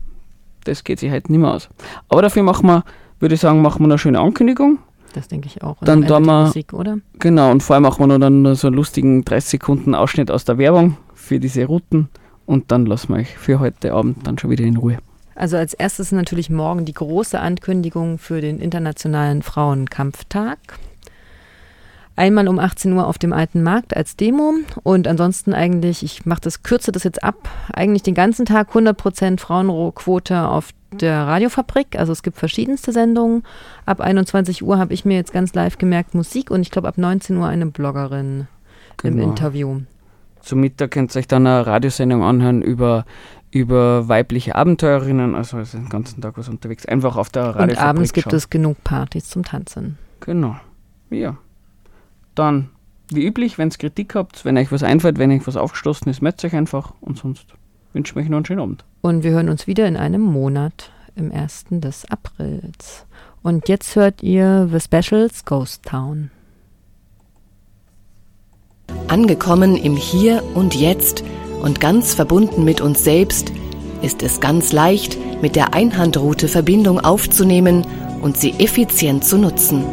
[0.65, 1.69] das geht sich halt nicht mehr aus.
[2.09, 2.85] Aber dafür machen wir,
[3.19, 4.79] würde ich sagen, machen wir eine schöne Ankündigung.
[5.15, 5.77] Das denke ich auch.
[5.83, 6.99] Dann da wir, Musik, oder?
[7.19, 10.59] Genau, und vorher machen wir noch dann so einen lustigen 30 Sekunden Ausschnitt aus der
[10.59, 12.09] Werbung für diese Routen
[12.47, 14.99] und dann lassen wir euch für heute Abend dann schon wieder in Ruhe.
[15.35, 20.59] Also als erstes natürlich morgen die große Ankündigung für den Internationalen Frauenkampftag.
[22.21, 24.53] Einmal um 18 Uhr auf dem alten Markt als Demo
[24.83, 29.41] und ansonsten eigentlich, ich mache das, kürze das jetzt ab, eigentlich den ganzen Tag 100%
[29.41, 31.99] Frauenquote auf der Radiofabrik.
[31.99, 33.43] Also es gibt verschiedenste Sendungen.
[33.87, 36.99] Ab 21 Uhr habe ich mir jetzt ganz live gemerkt Musik und ich glaube ab
[36.99, 38.49] 19 Uhr eine Bloggerin
[38.99, 39.23] genau.
[39.23, 39.81] im Interview.
[40.43, 43.07] Zum Mittag könnt ihr euch dann eine Radiosendung anhören über,
[43.51, 45.35] über weibliche Abenteurerinnen.
[45.35, 46.85] Also ist den ganzen Tag was unterwegs.
[46.85, 49.97] Einfach auf der Radiofabrik Und abends gibt es genug Partys zum Tanzen.
[50.21, 50.57] Genau.
[51.09, 51.39] Ja.
[52.35, 52.71] Dann,
[53.11, 56.23] wie üblich, wenn ihr Kritik habt, wenn euch was einfällt, wenn euch was aufgestoßen ist,
[56.23, 57.47] meldet euch einfach und sonst
[57.93, 58.85] wünsche ich euch noch einen schönen Abend.
[59.01, 61.67] Und wir hören uns wieder in einem Monat, im 1.
[61.71, 63.07] des Aprils.
[63.43, 66.31] Und jetzt hört ihr The Specials Ghost Town.
[69.09, 71.25] Angekommen im Hier und Jetzt
[71.63, 73.53] und ganz verbunden mit uns selbst,
[74.03, 77.87] ist es ganz leicht, mit der Einhandroute Verbindung aufzunehmen
[78.23, 79.85] und sie effizient zu nutzen.